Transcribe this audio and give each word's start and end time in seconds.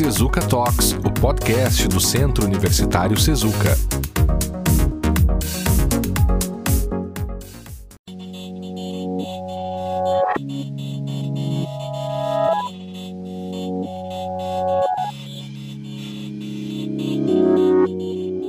Sezuka 0.00 0.40
Talks, 0.40 0.92
o 0.92 1.12
podcast 1.12 1.86
do 1.86 2.00
Centro 2.00 2.46
Universitário 2.46 3.20
Sezuka. 3.20 3.76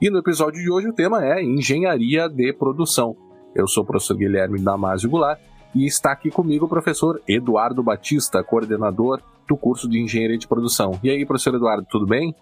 E 0.00 0.10
no 0.10 0.18
episódio 0.18 0.62
de 0.62 0.70
hoje 0.70 0.88
o 0.88 0.94
tema 0.94 1.24
é 1.24 1.42
Engenharia 1.42 2.28
de 2.28 2.52
Produção. 2.52 3.16
Eu 3.56 3.66
sou 3.66 3.82
o 3.82 3.86
professor 3.86 4.14
Guilherme 4.14 4.60
Damasio 4.60 5.08
Goulart 5.08 5.40
e 5.74 5.86
está 5.86 6.12
aqui 6.12 6.30
comigo 6.30 6.66
o 6.66 6.68
professor 6.68 7.22
Eduardo 7.26 7.82
Batista, 7.82 8.44
coordenador 8.44 9.22
do 9.48 9.56
curso 9.56 9.88
de 9.88 9.98
Engenharia 9.98 10.36
de 10.36 10.46
Produção. 10.46 10.98
E 11.02 11.08
aí, 11.08 11.24
professor 11.24 11.54
Eduardo, 11.54 11.86
tudo 11.90 12.06
bem? 12.06 12.34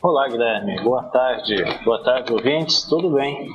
Olá, 0.00 0.28
Guilherme. 0.28 0.80
Boa 0.82 1.02
tarde. 1.04 1.56
Boa 1.84 2.02
tarde, 2.04 2.32
ouvintes. 2.32 2.82
Tudo 2.82 3.10
bem? 3.10 3.48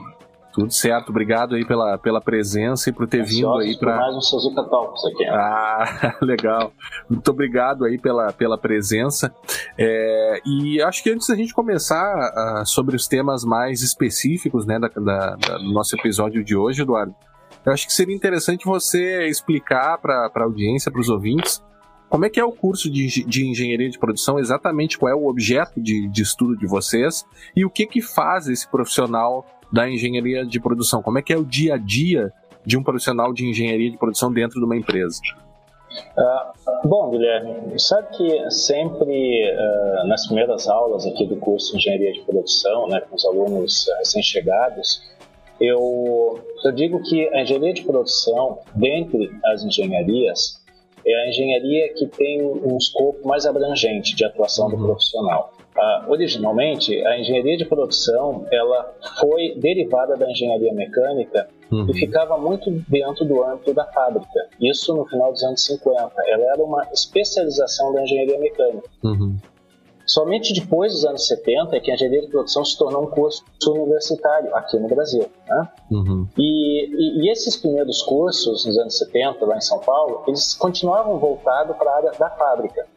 Tudo 0.58 0.74
certo, 0.74 1.10
obrigado 1.10 1.54
aí 1.54 1.64
pela, 1.64 2.00
pela 2.00 2.20
presença 2.20 2.90
e 2.90 2.94
por 2.94 3.08
ter 3.08 3.24
vindo 3.24 3.54
aí 3.58 3.78
para 3.78 3.96
mais 3.96 4.16
um 4.16 4.22
Suzuka 4.22 4.64
Talks 4.64 5.06
aqui. 5.06 5.24
Ah, 5.28 6.18
legal. 6.20 6.74
Muito 7.08 7.30
obrigado 7.30 7.86
aí 7.86 8.00
pela, 8.00 8.34
pela 8.34 8.58
presença. 8.58 9.32
É, 9.78 10.42
e 10.44 10.82
acho 10.82 11.04
que 11.04 11.12
antes 11.12 11.28
da 11.28 11.36
gente 11.36 11.54
começar 11.54 12.02
uh, 12.02 12.66
sobre 12.66 12.96
os 12.96 13.08
temas 13.08 13.46
mais 13.46 13.84
específicos 13.84 14.66
né, 14.66 14.80
da, 14.80 14.88
da, 14.88 15.36
da, 15.36 15.58
do 15.60 15.72
nosso 15.72 15.96
episódio 15.96 16.44
de 16.44 16.56
hoje, 16.56 16.82
Eduardo, 16.82 17.14
eu 17.64 17.72
acho 17.72 17.86
que 17.86 17.94
seria 17.94 18.16
interessante 18.16 18.66
você 18.66 19.28
explicar 19.28 20.00
para 20.00 20.32
a 20.34 20.44
audiência, 20.44 20.92
para 20.92 21.02
os 21.02 21.08
ouvintes, 21.08 21.64
como 22.10 22.26
é 22.26 22.32
que 22.32 22.40
é 22.40 22.44
o 22.44 22.52
curso 22.52 22.90
de, 22.90 23.24
de 23.26 23.48
engenharia 23.48 23.90
de 23.92 24.00
produção, 24.00 24.40
exatamente 24.40 24.98
qual 24.98 25.12
é 25.12 25.16
o 25.16 25.28
objeto 25.28 25.80
de, 25.80 26.08
de 26.08 26.22
estudo 26.24 26.58
de 26.58 26.66
vocês 26.66 27.26
e 27.56 27.64
o 27.64 27.70
que 27.70 27.86
que 27.86 28.02
faz 28.02 28.48
esse 28.48 28.68
profissional 28.68 29.46
da 29.72 29.90
engenharia 29.90 30.46
de 30.46 30.60
produção? 30.60 31.02
Como 31.02 31.18
é 31.18 31.22
que 31.22 31.34
é 31.34 31.38
o 31.38 31.46
dia 31.46 31.76
a 31.76 31.78
dia 31.78 32.32
de 32.66 32.78
um 32.78 32.84
profissional 32.84 33.34
de 33.34 33.46
engenharia 33.46 33.90
de 33.90 33.98
produção 33.98 34.32
dentro 34.32 34.60
de 34.60 34.66
uma 34.66 34.76
empresa? 34.76 35.20
Uh, 36.18 36.88
bom, 36.88 37.10
Guilherme, 37.10 37.80
sabe 37.80 38.16
que 38.16 38.52
sempre 38.52 39.52
uh, 39.52 40.08
nas 40.08 40.28
primeiras 40.28 40.68
aulas 40.68 41.06
aqui 41.06 41.26
do 41.26 41.38
curso 41.38 41.72
de 41.72 41.78
Engenharia 41.78 42.14
de 42.14 42.22
Produção, 42.22 42.88
né, 42.88 43.02
com 43.02 43.16
os 43.16 43.26
alunos 43.26 43.88
uh, 43.88 43.98
recém-chegados, 44.00 45.02
eu, 45.60 46.40
eu 46.64 46.72
digo 46.72 47.02
que 47.02 47.28
a 47.34 47.42
engenharia 47.42 47.74
de 47.74 47.84
produção, 47.84 48.60
dentre 48.76 49.32
as 49.46 49.64
engenharias, 49.64 50.62
é 51.06 51.24
a 51.24 51.30
engenharia 51.30 51.94
que 51.94 52.06
tem 52.06 52.44
um 52.44 52.78
escopo 52.78 53.28
mais 53.28 53.46
abrangente 53.46 54.16
de 54.16 54.26
atuação 54.26 54.70
do 54.70 54.76
uhum. 54.76 54.86
profissional. 54.88 55.54
Uh, 55.78 56.10
originalmente, 56.12 57.06
a 57.06 57.20
engenharia 57.20 57.56
de 57.56 57.66
produção 57.66 58.48
ela 58.52 58.96
foi 59.20 59.54
derivada 59.58 60.18
da 60.18 60.28
engenharia 60.30 60.74
mecânica 60.74 61.48
uhum. 61.72 61.86
e 61.88 61.94
ficava 61.94 62.36
muito 62.36 62.72
dentro 62.90 63.24
do 63.24 63.44
âmbito 63.44 63.76
da 63.76 63.86
fábrica. 63.86 64.50
Isso 64.60 64.96
no 64.96 65.06
final 65.06 65.32
dos 65.32 65.44
anos 65.44 65.64
50. 65.66 66.12
Ela 66.26 66.54
era 66.54 66.64
uma 66.64 66.84
especialização 66.92 67.94
da 67.94 68.02
engenharia 68.02 68.40
mecânica. 68.40 68.90
Uhum. 69.04 69.38
Somente 70.08 70.54
depois 70.54 70.94
dos 70.94 71.06
anos 71.06 71.28
70 71.28 71.76
é 71.76 71.80
que 71.82 71.92
a 71.92 71.94
engenharia 71.94 72.22
de 72.22 72.28
produção 72.30 72.64
se 72.64 72.78
tornou 72.78 73.04
um 73.04 73.08
curso 73.08 73.44
universitário 73.68 74.56
aqui 74.56 74.80
no 74.80 74.88
Brasil. 74.88 75.30
Né? 75.48 75.70
Uhum. 75.92 76.28
E, 76.38 76.86
e, 76.86 77.26
e, 77.26 77.30
esses 77.30 77.58
primeiros 77.58 78.02
cursos, 78.02 78.66
nos 78.66 78.78
anos 78.78 78.98
70, 78.98 79.46
lá 79.46 79.58
em 79.58 79.62
São 79.62 79.80
Paulo, 79.80 80.24
eles 80.26 80.56
continuavam 80.56 81.20
voltados 81.20 81.76
para 81.76 81.92
a 81.92 81.96
área 81.98 82.12
da 82.18 82.30
fábrica. 82.30 82.88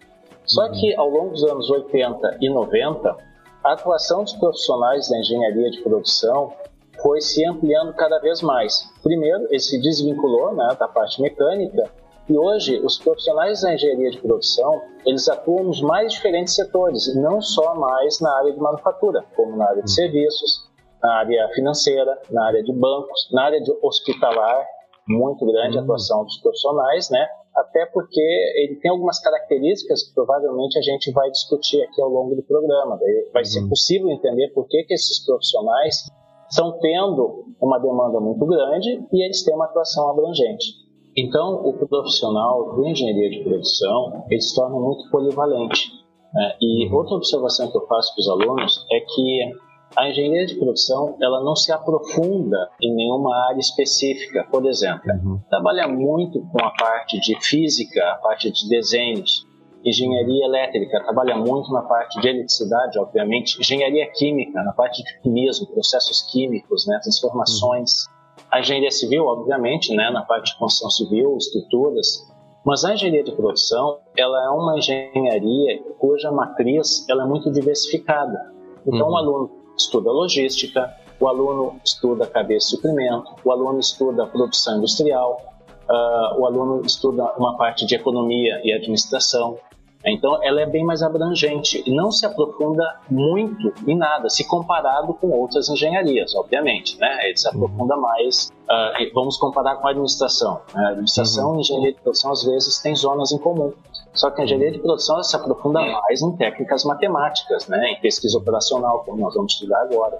Só 0.50 0.68
que 0.68 0.94
ao 0.96 1.08
longo 1.08 1.30
dos 1.30 1.44
anos 1.44 1.70
80 1.70 2.38
e 2.40 2.50
90, 2.50 3.16
a 3.62 3.72
atuação 3.72 4.24
dos 4.24 4.32
profissionais 4.32 5.08
da 5.08 5.18
engenharia 5.18 5.70
de 5.70 5.80
produção 5.80 6.52
foi 7.00 7.20
se 7.20 7.46
ampliando 7.46 7.94
cada 7.94 8.18
vez 8.18 8.42
mais. 8.42 8.90
Primeiro, 9.00 9.46
ele 9.48 9.60
se 9.60 9.80
desvinculou 9.80 10.52
né, 10.54 10.68
da 10.78 10.88
parte 10.88 11.22
mecânica 11.22 11.88
e 12.28 12.36
hoje 12.36 12.80
os 12.84 12.98
profissionais 12.98 13.62
da 13.62 13.74
engenharia 13.74 14.10
de 14.10 14.20
produção 14.20 14.82
eles 15.06 15.28
atuam 15.28 15.64
nos 15.64 15.80
mais 15.80 16.12
diferentes 16.12 16.54
setores, 16.54 17.14
não 17.14 17.40
só 17.40 17.76
mais 17.76 18.20
na 18.20 18.36
área 18.38 18.52
de 18.52 18.58
manufatura, 18.58 19.24
como 19.36 19.56
na 19.56 19.68
área 19.68 19.82
de 19.84 19.90
serviços, 19.92 20.68
na 21.00 21.12
área 21.18 21.48
financeira, 21.54 22.18
na 22.28 22.44
área 22.46 22.62
de 22.62 22.72
bancos, 22.72 23.28
na 23.32 23.44
área 23.44 23.62
de 23.62 23.72
hospitalar, 23.82 24.66
muito 25.10 25.44
grande 25.46 25.78
a 25.78 25.82
atuação 25.82 26.24
dos 26.24 26.38
profissionais, 26.38 27.10
né? 27.10 27.26
até 27.54 27.86
porque 27.86 28.20
ele 28.56 28.76
tem 28.76 28.90
algumas 28.90 29.20
características 29.20 30.04
que 30.04 30.14
provavelmente 30.14 30.78
a 30.78 30.82
gente 30.82 31.12
vai 31.12 31.30
discutir 31.30 31.82
aqui 31.82 32.00
ao 32.00 32.08
longo 32.08 32.34
do 32.34 32.42
programa. 32.42 32.96
Daí 32.96 33.30
vai 33.32 33.42
uhum. 33.42 33.46
ser 33.46 33.68
possível 33.68 34.10
entender 34.10 34.48
por 34.48 34.66
que, 34.68 34.84
que 34.84 34.94
esses 34.94 35.24
profissionais 35.24 36.10
estão 36.48 36.78
tendo 36.80 37.44
uma 37.60 37.78
demanda 37.78 38.20
muito 38.20 38.44
grande 38.46 39.04
e 39.12 39.24
eles 39.24 39.44
têm 39.44 39.54
uma 39.54 39.66
atuação 39.66 40.10
abrangente. 40.10 40.80
Então, 41.16 41.60
o 41.64 41.72
profissional 41.86 42.76
de 42.76 42.88
engenharia 42.88 43.30
de 43.30 43.42
produção 43.42 44.24
ele 44.30 44.40
se 44.40 44.54
torna 44.54 44.78
muito 44.78 45.10
polivalente. 45.10 45.90
Né? 46.32 46.56
E 46.60 46.88
uhum. 46.88 46.96
outra 46.96 47.16
observação 47.16 47.70
que 47.70 47.76
eu 47.76 47.86
faço 47.86 48.14
para 48.14 48.20
os 48.20 48.28
alunos 48.28 48.86
é 48.92 49.00
que 49.00 49.69
a 49.96 50.08
engenharia 50.08 50.46
de 50.46 50.54
produção 50.54 51.16
ela 51.20 51.42
não 51.42 51.56
se 51.56 51.72
aprofunda 51.72 52.70
em 52.80 52.94
nenhuma 52.94 53.34
área 53.48 53.58
específica. 53.58 54.46
Por 54.50 54.66
exemplo, 54.66 55.12
uhum. 55.12 55.40
trabalha 55.48 55.88
muito 55.88 56.40
com 56.40 56.64
a 56.64 56.70
parte 56.70 57.18
de 57.20 57.38
física, 57.40 58.02
a 58.12 58.16
parte 58.16 58.50
de 58.50 58.68
desenhos. 58.68 59.46
Engenharia 59.84 60.44
elétrica 60.44 61.02
trabalha 61.02 61.36
muito 61.36 61.72
na 61.72 61.82
parte 61.82 62.20
de 62.20 62.28
eletricidade, 62.28 62.98
obviamente. 62.98 63.58
Engenharia 63.58 64.10
química, 64.12 64.62
na 64.62 64.72
parte 64.72 65.02
de 65.02 65.20
quimismo, 65.20 65.66
processos 65.68 66.22
químicos, 66.30 66.86
né, 66.86 66.98
transformações. 67.02 68.06
Uhum. 68.06 68.44
A 68.50 68.60
engenharia 68.60 68.90
civil, 68.90 69.24
obviamente, 69.26 69.94
né, 69.94 70.10
na 70.10 70.22
parte 70.22 70.52
de 70.52 70.58
construção 70.58 70.90
civil, 70.90 71.36
estruturas. 71.36 72.28
Mas 72.64 72.84
a 72.84 72.92
engenharia 72.92 73.24
de 73.24 73.32
produção, 73.32 74.00
ela 74.16 74.44
é 74.44 74.50
uma 74.50 74.76
engenharia 74.78 75.82
cuja 75.98 76.30
matriz 76.30 77.08
ela 77.08 77.24
é 77.24 77.26
muito 77.26 77.50
diversificada. 77.50 78.52
Então, 78.86 79.06
uhum. 79.06 79.12
um 79.12 79.16
aluno 79.16 79.59
estuda 79.80 80.10
logística, 80.10 80.94
o 81.18 81.28
aluno 81.28 81.80
estuda 81.84 82.26
cadeia 82.26 82.58
de 82.58 82.64
suprimento, 82.64 83.34
o 83.44 83.52
aluno 83.52 83.78
estuda 83.78 84.26
produção 84.26 84.78
industrial, 84.78 85.40
uh, 85.88 86.40
o 86.40 86.46
aluno 86.46 86.82
estuda 86.84 87.32
uma 87.36 87.56
parte 87.56 87.84
de 87.84 87.94
economia 87.94 88.60
e 88.64 88.72
administração. 88.72 89.58
Então, 90.02 90.42
ela 90.42 90.62
é 90.62 90.66
bem 90.66 90.82
mais 90.82 91.02
abrangente 91.02 91.82
e 91.86 91.94
não 91.94 92.10
se 92.10 92.24
aprofunda 92.24 93.00
muito 93.10 93.70
em 93.86 93.94
nada, 93.94 94.30
se 94.30 94.48
comparado 94.48 95.12
com 95.12 95.28
outras 95.28 95.68
engenharias, 95.68 96.34
obviamente. 96.34 96.98
Né? 96.98 97.26
Ele 97.26 97.36
se 97.36 97.46
uhum. 97.48 97.64
aprofunda 97.64 97.96
mais. 97.98 98.48
Uh, 98.48 99.14
vamos 99.14 99.36
comparar 99.36 99.76
com 99.76 99.86
a 99.86 99.90
administração. 99.90 100.62
Né? 100.74 100.84
A 100.86 100.88
administração 100.88 101.50
uhum. 101.50 101.58
e 101.58 101.60
engenharia 101.60 101.92
de 101.92 102.00
produção, 102.00 102.32
às 102.32 102.42
vezes, 102.42 102.78
tem 102.78 102.96
zonas 102.96 103.30
em 103.30 103.38
comum. 103.38 103.74
Só 104.20 104.30
que 104.30 104.42
a 104.42 104.44
engenharia 104.44 104.72
de 104.72 104.80
produção 104.80 105.22
se 105.22 105.34
aprofunda 105.34 105.80
mais 105.80 106.20
em 106.20 106.36
técnicas 106.36 106.84
matemáticas, 106.84 107.66
né? 107.68 107.92
em 107.92 108.00
pesquisa 108.02 108.36
operacional, 108.36 109.02
como 109.02 109.18
nós 109.18 109.34
vamos 109.34 109.54
estudar 109.54 109.80
agora. 109.80 110.18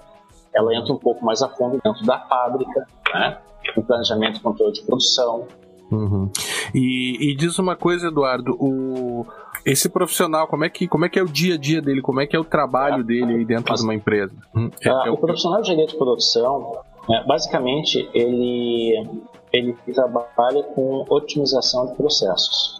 Ela 0.51 0.75
entra 0.75 0.91
um 0.91 0.97
pouco 0.97 1.23
mais 1.23 1.43
a 1.43 1.47
fundo 1.47 1.79
dentro 1.83 2.03
da 2.03 2.17
fábrica, 2.21 2.87
né? 3.13 3.37
o 3.77 3.83
planejamento 3.83 4.37
e 4.37 4.39
controle 4.41 4.73
de 4.73 4.81
produção. 4.81 5.45
Uhum. 5.91 6.31
E, 6.73 7.29
e 7.29 7.35
diz 7.35 7.59
uma 7.59 7.75
coisa, 7.75 8.07
Eduardo, 8.07 8.57
o, 8.59 9.23
esse 9.63 9.87
profissional, 9.87 10.47
como 10.47 10.65
é, 10.65 10.69
que, 10.69 10.87
como 10.87 11.05
é 11.05 11.09
que 11.09 11.19
é 11.19 11.21
o 11.21 11.27
dia 11.27 11.53
a 11.53 11.57
dia 11.59 11.79
dele, 11.79 12.01
como 12.01 12.19
é 12.21 12.25
que 12.25 12.35
é 12.35 12.39
o 12.39 12.43
trabalho 12.43 13.03
dele 13.03 13.35
aí 13.35 13.45
dentro 13.45 13.75
de 13.75 13.83
uma 13.83 13.93
empresa? 13.93 14.33
Hum, 14.55 14.71
é, 14.83 14.89
ah, 14.89 15.03
é, 15.05 15.11
o 15.11 15.17
profissional 15.17 15.61
de 15.61 15.67
engenharia 15.67 15.91
de 15.91 15.95
produção, 15.95 16.81
é, 17.07 17.23
basicamente, 17.23 18.09
ele, 18.15 19.07
ele 19.53 19.77
trabalha 19.93 20.63
com 20.73 21.05
otimização 21.07 21.85
de 21.85 21.93
processos. 21.93 22.79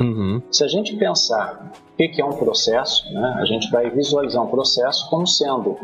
Uhum. 0.00 0.42
Se 0.50 0.64
a 0.64 0.68
gente 0.68 0.96
pensar 0.96 1.72
o 1.92 1.96
que 1.96 2.20
é 2.20 2.24
um 2.24 2.32
processo, 2.32 3.12
né, 3.12 3.36
a 3.38 3.44
gente 3.44 3.70
vai 3.70 3.88
visualizar 3.90 4.42
um 4.42 4.48
processo 4.48 5.08
como 5.08 5.26
sendo 5.26 5.76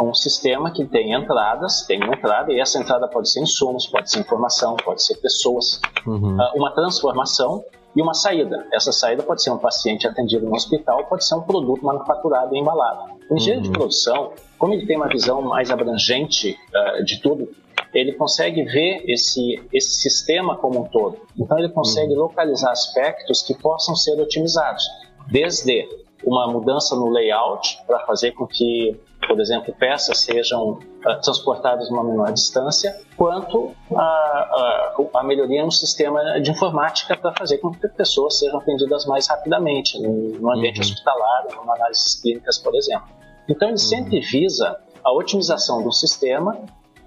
um 0.00 0.12
sistema 0.12 0.72
que 0.72 0.84
tem 0.84 1.12
entradas, 1.12 1.82
tem 1.86 2.02
uma 2.02 2.14
entrada, 2.14 2.52
e 2.52 2.60
essa 2.60 2.80
entrada 2.80 3.06
pode 3.06 3.30
ser 3.30 3.40
insumos, 3.40 3.86
pode 3.86 4.10
ser 4.10 4.20
informação, 4.20 4.76
pode 4.76 5.04
ser 5.04 5.16
pessoas. 5.18 5.80
Uhum. 6.04 6.36
Uh, 6.36 6.56
uma 6.56 6.72
transformação, 6.72 7.64
e 7.96 8.02
uma 8.02 8.14
saída. 8.14 8.66
Essa 8.72 8.92
saída 8.92 9.22
pode 9.22 9.42
ser 9.42 9.50
um 9.50 9.58
paciente 9.58 10.06
atendido 10.06 10.46
no 10.46 10.54
hospital, 10.54 11.04
pode 11.06 11.24
ser 11.24 11.36
um 11.36 11.42
produto 11.42 11.84
manufaturado 11.84 12.54
e 12.54 12.58
embalado. 12.58 13.14
O 13.30 13.36
engenheiro 13.36 13.64
uhum. 13.64 13.70
de 13.70 13.78
produção, 13.78 14.32
como 14.58 14.74
ele 14.74 14.86
tem 14.86 14.96
uma 14.96 15.08
visão 15.08 15.40
mais 15.42 15.70
abrangente 15.70 16.58
uh, 16.74 17.04
de 17.04 17.20
tudo, 17.20 17.48
ele 17.94 18.12
consegue 18.12 18.64
ver 18.64 19.04
esse, 19.06 19.62
esse 19.72 19.94
sistema 20.02 20.56
como 20.56 20.80
um 20.80 20.84
todo. 20.84 21.16
Então, 21.38 21.58
ele 21.58 21.68
consegue 21.68 22.12
uhum. 22.12 22.22
localizar 22.22 22.72
aspectos 22.72 23.42
que 23.42 23.54
possam 23.54 23.94
ser 23.94 24.20
otimizados, 24.20 24.84
desde 25.30 25.88
uma 26.26 26.48
mudança 26.48 26.96
no 26.96 27.08
layout 27.10 27.78
para 27.86 28.00
fazer 28.00 28.32
com 28.32 28.46
que, 28.46 28.98
por 29.28 29.40
exemplo, 29.40 29.74
peças 29.78 30.20
sejam 30.20 30.70
uh, 30.70 31.20
transportadas 31.22 31.88
uma 31.90 32.02
menor 32.02 32.32
distância, 32.32 32.98
quanto 33.16 33.72
a, 33.94 34.02
a, 34.02 34.94
a, 35.14 35.22
melhoria 35.22 35.64
no 35.64 35.70
sistema 35.70 36.40
de 36.40 36.50
informática 36.50 37.16
para 37.16 37.32
fazer 37.34 37.58
com 37.58 37.70
que 37.70 37.86
pessoas 37.88 38.38
sejam 38.38 38.58
atendidas 38.58 39.06
mais 39.06 39.28
rapidamente 39.28 40.00
no, 40.00 40.50
ambiente 40.50 40.80
uhum. 40.80 40.86
hospitalar, 40.86 41.46
em 41.52 41.70
análises 41.70 42.20
clínicas, 42.20 42.58
por 42.58 42.74
exemplo. 42.74 43.08
Então, 43.48 43.68
ele 43.68 43.74
uhum. 43.74 43.78
sempre 43.78 44.20
visa 44.20 44.80
a 45.04 45.12
otimização 45.12 45.82
do 45.82 45.92
sistema 45.92 46.58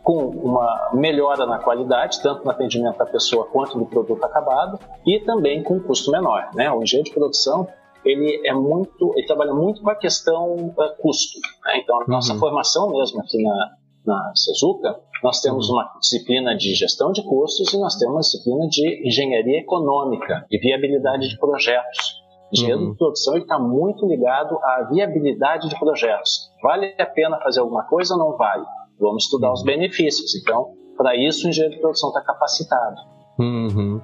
com 0.07 0.25
uma 0.25 0.91
melhora 0.93 1.45
na 1.45 1.59
qualidade, 1.59 2.21
tanto 2.21 2.45
no 2.45 2.49
atendimento 2.49 2.97
da 2.97 3.05
pessoa 3.05 3.45
quanto 3.47 3.77
do 3.77 3.85
produto 3.85 4.23
acabado, 4.23 4.79
e 5.05 5.19
também 5.19 5.61
com 5.61 5.73
um 5.73 5.79
custo 5.81 6.11
menor. 6.11 6.49
Né? 6.55 6.71
O 6.71 6.81
engenheiro 6.81 7.09
de 7.09 7.13
produção 7.13 7.67
ele 8.05 8.41
é 8.47 8.53
muito, 8.53 9.11
ele 9.17 9.27
trabalha 9.27 9.53
muito 9.53 9.81
com 9.81 9.89
a 9.89 9.95
questão 9.95 10.55
uh, 10.55 11.01
custo. 11.01 11.41
Né? 11.65 11.79
Então, 11.79 12.01
a 12.01 12.05
nossa 12.07 12.31
uhum. 12.31 12.39
formação 12.39 12.89
mesmo 12.91 13.19
aqui 13.19 13.43
na, 13.43 13.71
na 14.05 14.31
Sezuca, 14.33 14.97
nós 15.21 15.41
temos 15.41 15.67
uhum. 15.67 15.75
uma 15.75 15.91
disciplina 15.99 16.55
de 16.55 16.73
gestão 16.73 17.11
de 17.11 17.21
custos 17.23 17.73
e 17.73 17.77
nós 17.77 17.97
temos 17.97 18.15
uma 18.15 18.21
disciplina 18.21 18.65
de 18.69 19.05
engenharia 19.05 19.59
econômica 19.59 20.45
e 20.49 20.57
viabilidade 20.57 21.27
de 21.27 21.37
projetos. 21.37 22.23
Engenheiro 22.53 22.79
uhum. 22.79 22.91
de 22.91 22.97
produção 22.97 23.37
está 23.37 23.59
muito 23.59 24.07
ligado 24.07 24.57
à 24.63 24.87
viabilidade 24.89 25.67
de 25.67 25.77
projetos. 25.77 26.49
Vale 26.63 26.95
a 26.97 27.05
pena 27.05 27.37
fazer 27.41 27.59
alguma 27.59 27.83
coisa 27.83 28.13
ou 28.13 28.19
não 28.21 28.37
vale? 28.37 28.63
Vamos 28.99 29.23
estudar 29.23 29.51
os 29.51 29.59
uhum. 29.61 29.65
benefícios. 29.65 30.35
Então, 30.35 30.73
para 30.97 31.15
isso, 31.15 31.45
o 31.45 31.49
engenheiro 31.49 31.75
de 31.75 31.81
produção 31.81 32.09
está 32.09 32.21
capacitado. 32.21 32.95
Uhum. 33.39 34.01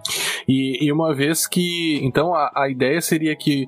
E, 0.48 0.86
e, 0.86 0.92
uma 0.92 1.14
vez 1.14 1.48
que. 1.48 2.00
Então, 2.04 2.36
a, 2.36 2.52
a 2.56 2.70
ideia 2.70 3.02
seria 3.02 3.36
que 3.36 3.68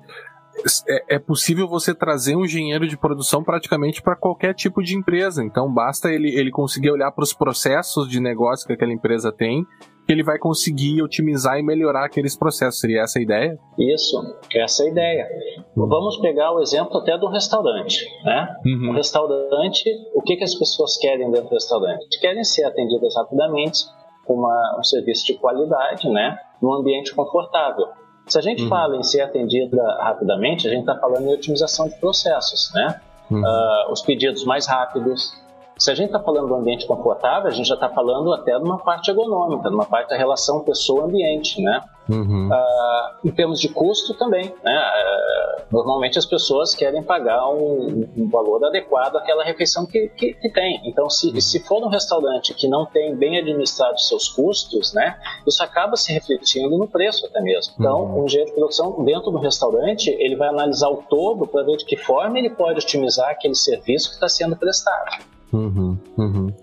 é, 0.87 1.15
é, 1.15 1.19
possível 1.19 1.67
você 1.67 1.93
trazer 1.93 2.35
um 2.35 2.45
engenheiro 2.45 2.87
de 2.87 2.95
produção 2.95 3.43
praticamente 3.43 4.01
para 4.01 4.15
qualquer 4.15 4.53
tipo 4.53 4.83
de 4.83 4.95
empresa. 4.95 5.43
Então, 5.43 5.71
basta 5.71 6.09
ele, 6.09 6.29
ele 6.29 6.51
conseguir 6.51 6.91
olhar 6.91 7.11
para 7.11 7.23
os 7.23 7.33
processos 7.33 8.07
de 8.07 8.19
negócio 8.19 8.67
que 8.67 8.73
aquela 8.73 8.93
empresa 8.93 9.31
tem, 9.31 9.65
ele 10.13 10.23
vai 10.23 10.37
conseguir 10.37 11.01
otimizar 11.01 11.57
e 11.57 11.63
melhorar 11.63 12.05
aqueles 12.05 12.37
processos. 12.37 12.79
Seria 12.79 13.01
essa 13.01 13.19
a 13.19 13.21
ideia? 13.21 13.59
Isso, 13.77 14.17
essa 14.53 14.83
é 14.83 14.87
a 14.87 14.89
ideia. 14.89 15.27
Uhum. 15.75 15.87
Vamos 15.87 16.17
pegar 16.17 16.51
o 16.53 16.61
exemplo 16.61 16.97
até 16.97 17.17
do 17.17 17.27
restaurante. 17.27 18.05
Né? 18.23 18.55
Uhum. 18.65 18.89
Um 18.89 18.93
restaurante, 18.93 19.83
o 20.13 20.21
que, 20.21 20.35
que 20.35 20.43
as 20.43 20.55
pessoas 20.55 20.97
querem 20.97 21.31
dentro 21.31 21.49
do 21.49 21.53
restaurante? 21.53 22.19
Querem 22.19 22.43
ser 22.43 22.65
atendidas 22.65 23.15
rapidamente, 23.15 23.79
com 24.25 24.35
uma, 24.35 24.77
um 24.79 24.83
serviço 24.83 25.25
de 25.25 25.35
qualidade, 25.35 26.09
né? 26.09 26.37
num 26.61 26.73
ambiente 26.73 27.13
confortável. 27.13 27.87
Se 28.27 28.39
a 28.39 28.41
gente 28.41 28.63
uhum. 28.63 28.69
fala 28.69 28.97
em 28.97 29.03
ser 29.03 29.21
atendida 29.21 29.81
rapidamente, 29.99 30.67
a 30.67 30.71
gente 30.71 30.81
está 30.81 30.97
falando 30.97 31.27
em 31.27 31.33
otimização 31.33 31.87
de 31.87 31.95
processos, 31.99 32.71
né? 32.73 32.99
Uhum. 33.29 33.41
Uh, 33.41 33.91
os 33.91 34.01
pedidos 34.01 34.43
mais 34.45 34.67
rápidos, 34.67 35.31
se 35.77 35.91
a 35.91 35.95
gente 35.95 36.07
está 36.07 36.19
falando 36.19 36.47
do 36.47 36.55
ambiente 36.55 36.87
confortável, 36.87 37.49
a 37.49 37.53
gente 37.53 37.67
já 37.67 37.75
está 37.75 37.89
falando 37.89 38.33
até 38.33 38.57
de 38.57 38.63
uma 38.63 38.77
parte 38.77 39.11
ergonômica, 39.11 39.69
de 39.69 39.75
uma 39.75 39.85
parte 39.85 40.09
da 40.09 40.17
relação 40.17 40.61
pessoa-ambiente, 40.61 41.61
né? 41.61 41.81
Uhum. 42.07 42.49
Uh, 42.49 43.27
em 43.27 43.31
termos 43.31 43.59
de 43.59 43.67
custo 43.67 44.13
também, 44.13 44.53
né? 44.63 44.79
Uh, 44.79 45.63
normalmente 45.71 46.17
as 46.19 46.25
pessoas 46.25 46.73
querem 46.73 47.03
pagar 47.03 47.49
um, 47.49 48.07
um 48.15 48.29
valor 48.29 48.63
adequado 48.63 49.17
àquela 49.17 49.43
refeição 49.43 49.85
que, 49.85 50.07
que, 50.09 50.33
que 50.33 50.49
tem. 50.49 50.81
Então, 50.85 51.09
se, 51.09 51.31
uhum. 51.31 51.41
se 51.41 51.59
for 51.59 51.83
um 51.83 51.89
restaurante 51.89 52.53
que 52.53 52.67
não 52.67 52.85
tem 52.85 53.15
bem 53.15 53.37
administrado 53.37 53.99
seus 53.99 54.29
custos, 54.29 54.93
né? 54.93 55.19
Isso 55.45 55.61
acaba 55.61 55.97
se 55.97 56.13
refletindo 56.13 56.77
no 56.77 56.87
preço 56.87 57.25
até 57.25 57.41
mesmo. 57.41 57.73
Então, 57.77 58.03
uhum. 58.03 58.21
um 58.21 58.25
engenheiro 58.25 58.51
de 58.51 58.55
produção 58.55 59.03
dentro 59.03 59.31
do 59.31 59.39
restaurante, 59.39 60.09
ele 60.19 60.37
vai 60.37 60.47
analisar 60.47 60.89
o 60.89 61.03
todo 61.09 61.45
para 61.45 61.63
ver 61.63 61.75
de 61.75 61.85
que 61.85 61.97
forma 61.97 62.39
ele 62.39 62.51
pode 62.51 62.79
otimizar 62.79 63.29
aquele 63.29 63.55
serviço 63.55 64.09
que 64.09 64.15
está 64.15 64.29
sendo 64.29 64.55
prestado. 64.55 65.34
Uhum, 65.55 65.97
uhum. 66.17 66.53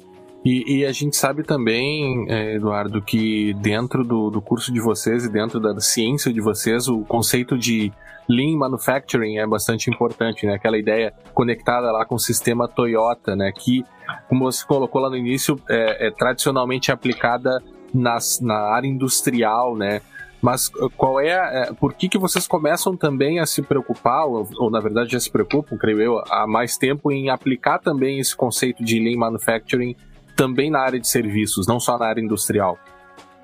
E, 0.44 0.78
e, 0.78 0.84
a 0.84 0.92
gente 0.92 1.16
sabe 1.16 1.44
também, 1.44 2.26
é, 2.28 2.56
Eduardo, 2.56 3.00
que 3.00 3.54
dentro 3.54 4.02
do, 4.04 4.28
do 4.28 4.42
curso 4.42 4.72
de 4.72 4.80
vocês 4.80 5.24
e 5.24 5.30
dentro 5.30 5.60
da 5.60 5.78
ciência 5.80 6.32
de 6.32 6.40
vocês, 6.40 6.88
o 6.88 7.04
conceito 7.04 7.56
de 7.56 7.92
Lean 8.28 8.56
Manufacturing 8.56 9.38
é 9.38 9.46
bastante 9.46 9.88
importante, 9.88 10.44
né? 10.44 10.54
Aquela 10.54 10.76
ideia 10.76 11.14
conectada 11.32 11.92
lá 11.92 12.04
com 12.04 12.16
o 12.16 12.18
sistema 12.18 12.66
Toyota, 12.66 13.36
né? 13.36 13.52
Que, 13.52 13.84
como 14.28 14.44
você 14.44 14.66
colocou 14.66 15.00
lá 15.00 15.08
no 15.08 15.16
início, 15.16 15.58
é, 15.68 16.08
é 16.08 16.10
tradicionalmente 16.10 16.90
aplicada 16.90 17.62
nas, 17.94 18.40
na 18.40 18.56
área 18.56 18.88
industrial, 18.88 19.76
né? 19.76 20.00
Mas 20.42 20.66
uh, 20.68 20.90
qual 20.96 21.20
é, 21.20 21.30
é, 21.30 21.72
por 21.72 21.94
que 21.94 22.08
que 22.08 22.18
vocês 22.18 22.48
começam 22.48 22.96
também 22.96 23.38
a 23.38 23.46
se 23.46 23.62
preocupar, 23.62 24.26
ou, 24.26 24.48
ou, 24.58 24.70
na 24.70 24.80
verdade 24.80 25.12
já 25.12 25.20
se 25.20 25.30
preocupam, 25.30 25.78
creio 25.78 26.02
eu, 26.02 26.18
há 26.28 26.46
mais 26.48 26.76
tempo 26.76 27.12
em 27.12 27.30
aplicar 27.30 27.78
também 27.78 28.18
esse 28.18 28.36
conceito 28.36 28.82
de 28.82 28.98
Lean 28.98 29.16
Manufacturing 29.16 29.94
também 30.36 30.68
na 30.68 30.80
área 30.80 30.98
de 30.98 31.06
serviços, 31.06 31.68
não 31.68 31.78
só 31.78 31.96
na 31.96 32.06
área 32.06 32.20
industrial? 32.20 32.76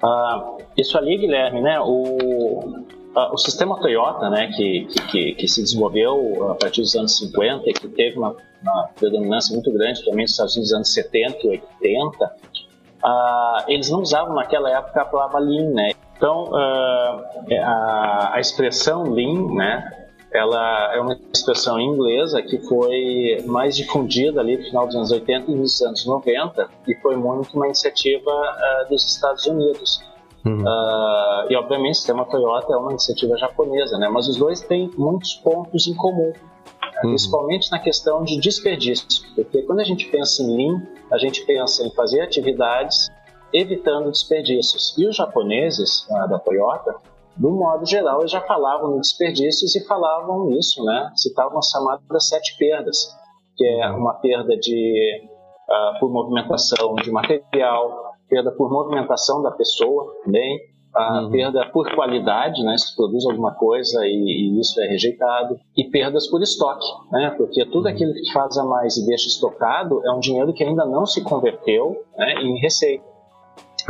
Ah, 0.03 0.57
isso 0.77 0.99
ali, 0.99 1.19
Guilherme, 1.19 1.61
né, 1.61 1.79
o, 1.81 2.85
o 3.15 3.39
sistema 3.39 3.79
Toyota, 3.79 4.29
né, 4.29 4.49
que, 4.57 4.87
que, 5.11 5.35
que, 5.35 5.49
se 5.49 5.63
desenvolveu 5.63 6.51
a 6.51 6.55
partir 6.57 6.81
dos 6.81 6.97
anos 6.97 7.17
50 7.17 7.71
e 7.71 7.73
que 7.75 7.89
teve 7.89 8.19
uma, 8.19 8.35
uma 8.61 8.89
predominância 8.99 9.55
muito 9.55 9.73
grande 9.73 10.05
também 10.05 10.23
nos 10.23 10.33
Estados 10.33 10.57
Unidos 10.57 10.71
nos 10.71 10.77
anos 10.77 10.95
70 10.95 11.47
e 11.47 11.49
80, 11.81 12.33
ah, 13.05 13.65
eles 13.69 13.89
não 13.89 14.01
usavam 14.01 14.35
naquela 14.35 14.71
época 14.71 15.03
a 15.03 15.05
palavra 15.05 15.39
Lean, 15.39 15.71
né? 15.71 15.91
Então, 16.19 16.47
uh, 16.51 17.63
a, 17.63 18.33
a, 18.35 18.41
expressão 18.41 19.05
lean, 19.05 19.55
né, 19.55 20.09
ela 20.33 20.93
é 20.93 21.01
uma 21.01 21.17
expressão 21.33 21.79
inglesa 21.79 22.43
que 22.43 22.59
foi 22.67 23.41
mais 23.47 23.77
difundida 23.77 24.41
ali 24.41 24.57
no 24.57 24.65
final 24.65 24.87
dos 24.87 24.97
anos 24.97 25.13
80 25.13 25.51
e 25.51 25.55
nos 25.55 25.81
anos 25.81 26.05
90 26.05 26.69
e 26.89 26.95
foi 26.97 27.17
muito 27.17 27.55
uma 27.55 27.67
iniciativa 27.67 28.31
uh, 28.31 28.89
dos 28.91 29.05
Estados 29.05 29.47
Unidos. 29.47 30.03
Uhum. 30.45 30.63
Uh, 30.63 31.51
e 31.51 31.57
obviamente 31.57 31.93
o 31.93 31.97
sistema 31.97 32.25
Toyota 32.25 32.73
é 32.73 32.77
uma 32.77 32.91
iniciativa 32.91 33.37
japonesa, 33.37 33.97
né? 33.97 34.09
Mas 34.09 34.27
os 34.27 34.37
dois 34.37 34.61
têm 34.61 34.91
muitos 34.99 35.35
pontos 35.35 35.87
em 35.87 35.95
comum, 35.95 36.33
né? 36.33 37.01
uhum. 37.05 37.11
principalmente 37.11 37.71
na 37.71 37.79
questão 37.79 38.25
de 38.25 38.41
desperdício, 38.41 39.07
porque 39.37 39.63
quando 39.63 39.81
a 39.81 39.85
gente 39.85 40.07
pensa 40.07 40.43
em 40.43 40.57
Lean, 40.57 40.83
a 41.13 41.19
gente 41.19 41.45
pensa 41.45 41.87
em 41.87 41.91
fazer 41.93 42.23
atividades 42.23 43.09
evitando 43.53 44.11
desperdícios. 44.11 44.97
E 44.99 45.07
os 45.07 45.17
japoneses 45.17 46.07
ah, 46.11 46.27
da 46.27 46.39
Toyota, 46.39 46.97
do 47.37 47.51
modo 47.51 47.87
geral, 47.87 48.21
eles 48.21 48.33
já 48.33 48.41
falavam 48.41 48.97
em 48.97 49.01
desperdícios 49.01 49.75
e 49.77 49.87
falavam 49.87 50.47
nisso, 50.47 50.85
né? 50.85 51.13
Citavam 51.15 51.59
as 51.59 51.69
chamadas 51.69 52.29
sete 52.29 52.57
perdas, 52.59 53.17
que 53.57 53.65
é 53.65 53.91
uma 53.91 54.15
perda 54.15 54.57
de 54.57 55.23
uh, 55.69 56.01
por 56.01 56.11
movimentação 56.11 56.95
de 56.97 57.11
material, 57.11 58.13
perda 58.29 58.51
por 58.53 58.71
movimentação 58.71 59.43
da 59.43 59.53
pessoa 59.53 60.13
também, 60.25 60.59
a 60.95 61.23
uhum. 61.23 61.31
perda 61.31 61.67
por 61.71 61.95
qualidade, 61.95 62.63
né, 62.65 62.77
se 62.77 62.95
produz 62.97 63.25
alguma 63.27 63.55
coisa 63.55 64.05
e, 64.05 64.57
e, 64.57 64.61
isso 64.61 64.81
é 64.81 64.87
rejeitado, 64.87 65.59
e 65.77 65.85
perdas 65.85 66.29
por 66.29 66.43
estoque, 66.43 66.87
né, 67.13 67.35
porque 67.37 67.65
tudo 67.67 67.87
uhum. 67.87 67.93
aquilo 67.93 68.13
que 68.13 68.33
faz 68.33 68.57
a 68.59 68.65
mais 68.65 68.97
e 68.97 69.07
deixa 69.07 69.29
estocado 69.29 70.05
é 70.05 70.13
um 70.13 70.19
dinheiro 70.19 70.53
que 70.53 70.65
ainda 70.65 70.85
não 70.85 71.07
se 71.07 71.23
converteu 71.23 72.05
né, 72.17 72.35
em 72.43 72.59
receita. 72.59 73.08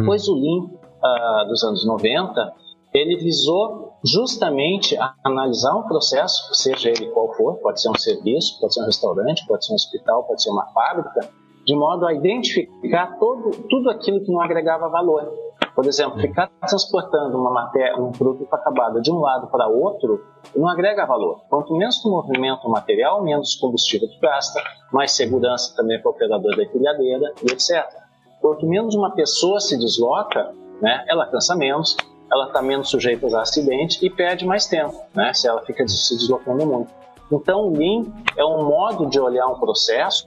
Pois 0.05 0.29
o 0.29 0.35
Lean 0.35 0.65
uh, 0.65 1.49
dos 1.49 1.63
anos 1.65 1.87
90, 1.87 2.55
ele 2.95 3.17
visou 3.17 3.95
justamente 4.05 4.97
analisar 5.25 5.75
um 5.75 5.83
processo, 5.83 6.55
seja 6.55 6.91
ele 6.91 7.07
qual 7.11 7.33
for, 7.35 7.57
pode 7.57 7.81
ser 7.81 7.91
um 7.91 7.99
serviço, 7.99 8.59
pode 8.61 8.75
ser 8.75 8.83
um 8.83 8.87
restaurante, 8.87 9.47
pode 9.47 9.65
ser 9.65 9.73
um 9.73 9.77
hospital, 9.77 10.25
pode 10.25 10.43
ser 10.43 10.51
uma 10.51 10.67
fábrica, 10.67 11.29
de 11.67 11.75
modo 11.75 12.07
a 12.07 12.15
identificar 12.15 13.19
todo, 13.19 13.51
tudo 13.69 13.91
aquilo 13.91 14.23
que 14.25 14.33
não 14.33 14.41
agregava 14.41 14.89
valor. 14.89 15.33
Por 15.75 15.87
exemplo, 15.87 16.19
ficar 16.19 16.51
transportando 16.67 17.39
uma 17.39 17.53
matéria, 17.53 17.97
um 18.01 18.11
produto 18.11 18.53
acabado 18.53 19.01
de 19.01 19.13
um 19.13 19.19
lado 19.19 19.49
para 19.49 19.69
outro 19.69 20.25
não 20.57 20.69
agrega 20.69 21.07
valor. 21.07 21.43
Quanto 21.49 21.73
menos 21.77 22.03
tu 22.03 22.11
movimenta 22.11 22.67
o 22.67 22.71
material, 22.71 23.23
menos 23.23 23.55
combustível 23.57 24.09
tu 24.09 24.19
gasta, 24.21 24.61
mais 24.93 25.13
segurança 25.13 25.77
também 25.77 26.01
para 26.01 26.11
o 26.11 26.15
operador 26.15 26.57
da 26.57 26.65
empilhadeira 26.65 27.33
e 27.43 27.53
etc. 27.53 28.08
Quanto 28.49 28.67
menos 28.67 28.95
uma 28.95 29.11
pessoa 29.11 29.61
se 29.61 29.77
desloca, 29.77 30.55
né, 30.81 31.05
ela 31.07 31.27
cansa 31.27 31.55
menos, 31.55 31.95
ela 32.33 32.47
está 32.47 32.63
menos 32.63 32.89
sujeita 32.89 33.27
a 33.37 33.43
acidente 33.43 33.99
e 34.05 34.09
perde 34.09 34.47
mais 34.47 34.67
tempo, 34.67 34.97
né, 35.15 35.35
se 35.35 35.47
ela 35.47 35.61
fica 35.67 35.87
se 35.87 36.17
deslocando 36.17 36.65
muito. 36.65 36.91
Então, 37.31 37.69
o 37.69 37.77
Lean 37.77 38.07
é 38.39 38.45
um 38.47 38.65
modo 38.65 39.05
de 39.07 39.21
olhar 39.21 39.47
um 39.49 39.59
processo 39.61 40.27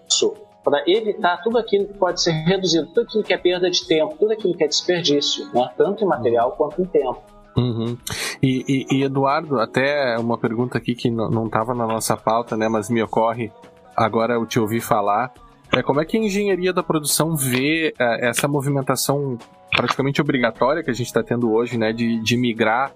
para 0.63 0.83
evitar 0.85 1.41
tudo 1.41 1.57
aquilo 1.57 1.87
que 1.87 1.95
pode 1.95 2.21
ser 2.21 2.31
reduzido, 2.31 2.85
tudo 2.93 3.01
aquilo 3.01 3.23
que 3.23 3.33
é 3.33 3.37
perda 3.39 3.71
de 3.71 3.87
tempo, 3.87 4.15
tudo 4.19 4.33
aquilo 4.33 4.55
que 4.55 4.63
é 4.63 4.67
desperdício, 4.67 5.49
né, 5.51 5.71
tanto 5.75 6.03
em 6.03 6.07
material 6.07 6.51
quanto 6.51 6.79
em 6.79 6.85
tempo. 6.85 7.23
Uhum. 7.57 7.97
E, 8.39 8.63
e, 8.67 8.97
e, 8.97 9.03
Eduardo, 9.03 9.59
até 9.59 10.15
uma 10.19 10.37
pergunta 10.37 10.77
aqui 10.77 10.93
que 10.93 11.09
não 11.09 11.47
estava 11.47 11.73
na 11.73 11.87
nossa 11.87 12.15
pauta, 12.15 12.55
né, 12.55 12.69
mas 12.69 12.87
me 12.87 13.01
ocorre 13.01 13.51
agora 13.97 14.35
eu 14.35 14.45
te 14.45 14.59
ouvir 14.59 14.79
falar. 14.79 15.33
É, 15.73 15.81
como 15.81 16.01
é 16.01 16.05
que 16.05 16.17
a 16.17 16.19
engenharia 16.19 16.73
da 16.73 16.83
produção 16.83 17.35
vê 17.35 17.93
é, 17.97 18.29
essa 18.29 18.47
movimentação 18.47 19.37
praticamente 19.75 20.19
obrigatória 20.19 20.83
que 20.83 20.91
a 20.91 20.93
gente 20.93 21.07
está 21.07 21.23
tendo 21.23 21.51
hoje, 21.51 21.77
né, 21.77 21.93
de, 21.93 22.21
de 22.21 22.35
migrar 22.35 22.91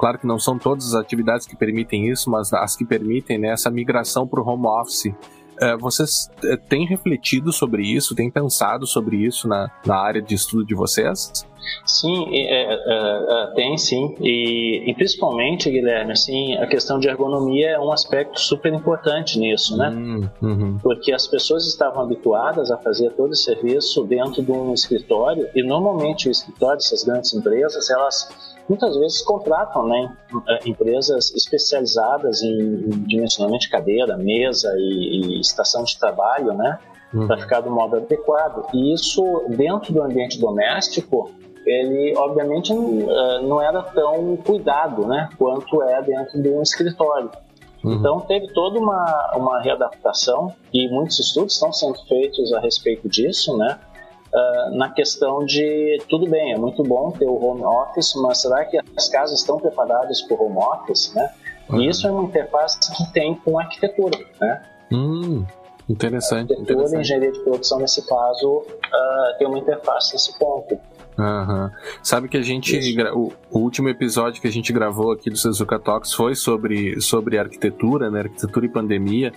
Claro 0.00 0.18
que 0.18 0.26
não 0.26 0.38
são 0.38 0.58
todas 0.58 0.86
as 0.86 0.94
atividades 0.94 1.46
que 1.46 1.54
permitem 1.54 2.08
isso, 2.08 2.30
mas 2.30 2.50
as 2.54 2.74
que 2.74 2.86
permitem 2.86 3.36
né, 3.36 3.48
essa 3.48 3.70
migração 3.70 4.26
para 4.26 4.40
o 4.40 4.48
home 4.48 4.66
office. 4.66 5.12
É, 5.60 5.76
vocês 5.76 6.30
é, 6.42 6.56
têm 6.56 6.86
refletido 6.86 7.52
sobre 7.52 7.82
isso, 7.82 8.14
têm 8.14 8.30
pensado 8.30 8.86
sobre 8.86 9.18
isso 9.18 9.46
na, 9.46 9.70
na 9.84 9.98
área 9.98 10.22
de 10.22 10.34
estudo 10.34 10.64
de 10.64 10.74
vocês? 10.74 11.46
Sim, 11.84 12.26
é, 12.32 12.74
é, 12.74 12.74
é, 12.74 13.46
tem 13.54 13.76
sim. 13.76 14.14
E, 14.20 14.90
e, 14.90 14.94
principalmente, 14.94 15.70
Guilherme, 15.70 16.12
assim, 16.12 16.54
a 16.56 16.66
questão 16.66 16.98
de 16.98 17.08
ergonomia 17.08 17.70
é 17.70 17.78
um 17.78 17.92
aspecto 17.92 18.40
super 18.40 18.72
importante 18.72 19.38
nisso, 19.38 19.76
né? 19.76 19.90
Hum, 19.90 20.28
uhum. 20.42 20.78
Porque 20.82 21.12
as 21.12 21.26
pessoas 21.26 21.66
estavam 21.66 22.02
habituadas 22.02 22.70
a 22.70 22.76
fazer 22.76 23.10
todo 23.12 23.32
esse 23.32 23.44
serviço 23.44 24.04
dentro 24.04 24.42
de 24.42 24.52
um 24.52 24.72
escritório 24.72 25.48
e 25.54 25.62
normalmente 25.62 26.28
o 26.28 26.30
escritório 26.30 26.76
dessas 26.76 27.04
grandes 27.04 27.34
empresas, 27.34 27.90
elas 27.90 28.28
muitas 28.68 28.96
vezes 28.96 29.20
contratam 29.22 29.86
né, 29.86 30.16
eh, 30.48 30.58
empresas 30.68 31.34
especializadas 31.34 32.40
em, 32.40 32.88
dimensionamento 33.06 33.62
de 33.62 33.68
cadeira, 33.68 34.16
mesa 34.16 34.72
e, 34.76 35.36
e 35.36 35.40
estação 35.40 35.82
de 35.82 35.98
trabalho, 35.98 36.54
né, 36.54 36.78
uhum. 37.12 37.26
para 37.26 37.38
ficar 37.38 37.60
do 37.60 37.70
modo 37.70 37.96
adequado. 37.96 38.66
E 38.72 38.94
isso, 38.94 39.22
dentro 39.48 39.92
do 39.92 40.02
ambiente 40.02 40.38
doméstico, 40.38 41.30
ele 41.66 42.16
obviamente 42.16 42.72
eh, 42.72 43.40
não 43.42 43.60
era 43.60 43.82
tão 43.82 44.36
cuidado 44.36 45.06
né, 45.06 45.28
quanto 45.38 45.82
é 45.82 46.02
dentro 46.02 46.40
de 46.40 46.48
um 46.48 46.62
escritório. 46.62 47.30
Uhum. 47.84 47.94
Então 47.94 48.20
teve 48.20 48.52
toda 48.52 48.78
uma, 48.78 49.32
uma 49.36 49.60
readaptação 49.60 50.52
e 50.72 50.88
muitos 50.88 51.18
estudos 51.18 51.54
estão 51.54 51.72
sendo 51.72 51.98
feitos 52.06 52.52
a 52.52 52.60
respeito 52.60 53.08
disso, 53.08 53.56
né? 53.56 53.78
uh, 54.32 54.76
na 54.76 54.90
questão 54.90 55.44
de 55.44 55.98
tudo 56.08 56.28
bem, 56.28 56.52
é 56.52 56.56
muito 56.56 56.82
bom 56.82 57.10
ter 57.10 57.26
o 57.26 57.42
home 57.42 57.64
office, 57.64 58.14
mas 58.16 58.38
será 58.38 58.64
que 58.64 58.78
as 58.96 59.08
casas 59.08 59.40
estão 59.40 59.58
preparadas 59.58 60.20
para 60.22 60.36
o 60.36 60.46
home 60.46 60.58
office, 60.58 61.12
né? 61.14 61.30
Uhum. 61.68 61.80
E 61.80 61.88
isso 61.88 62.06
é 62.06 62.10
uma 62.10 62.24
interface 62.24 62.78
que 62.96 63.12
tem 63.12 63.34
com 63.34 63.58
a 63.58 63.62
arquitetura, 63.62 64.18
né? 64.40 64.62
Hum, 64.92 65.44
interessante. 65.88 66.52
A 66.52 66.56
arquitetura 66.56 66.72
interessante. 66.72 67.00
engenharia 67.00 67.32
de 67.32 67.40
produção, 67.40 67.78
nesse 67.78 68.06
caso, 68.06 68.48
uh, 68.48 69.38
tem 69.38 69.46
uma 69.46 69.58
interface 69.58 70.12
nesse 70.12 70.38
ponto. 70.38 70.78
Uhum. 71.20 71.70
Sabe 72.02 72.28
que 72.28 72.36
a 72.38 72.42
gente. 72.42 72.78
O, 73.12 73.32
o, 73.50 73.58
último 73.58 73.90
episódio 73.90 74.40
que 74.40 74.48
a 74.48 74.52
gente 74.52 74.72
gravou 74.72 75.12
aqui 75.12 75.28
do 75.28 75.36
Suzuka 75.36 75.78
Talks 75.78 76.14
foi 76.14 76.34
sobre, 76.34 76.98
sobre 77.00 77.38
arquitetura, 77.38 78.10
né? 78.10 78.20
Arquitetura 78.20 78.64
e 78.64 78.68
pandemia. 78.70 79.32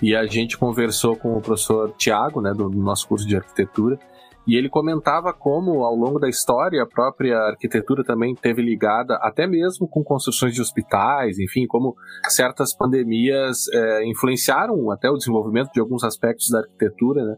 E 0.00 0.14
a 0.14 0.24
gente 0.26 0.56
conversou 0.56 1.16
com 1.16 1.36
o 1.36 1.40
professor 1.40 1.92
Tiago, 1.98 2.40
né? 2.40 2.52
Do, 2.52 2.68
do 2.68 2.78
nosso 2.78 3.08
curso 3.08 3.26
de 3.26 3.36
arquitetura. 3.36 3.98
E 4.46 4.54
ele 4.54 4.68
comentava 4.68 5.32
como, 5.32 5.82
ao 5.82 5.96
longo 5.96 6.20
da 6.20 6.28
história, 6.28 6.80
a 6.80 6.86
própria 6.86 7.36
arquitetura 7.36 8.04
também 8.04 8.32
teve 8.32 8.62
ligada, 8.62 9.16
até 9.16 9.44
mesmo 9.44 9.88
com 9.88 10.04
construções 10.04 10.54
de 10.54 10.60
hospitais, 10.60 11.40
enfim, 11.40 11.66
como 11.66 11.96
certas 12.28 12.72
pandemias 12.72 13.66
é, 13.72 14.06
influenciaram 14.06 14.88
até 14.92 15.10
o 15.10 15.16
desenvolvimento 15.16 15.72
de 15.72 15.80
alguns 15.80 16.04
aspectos 16.04 16.48
da 16.50 16.60
arquitetura, 16.60 17.24
né? 17.24 17.36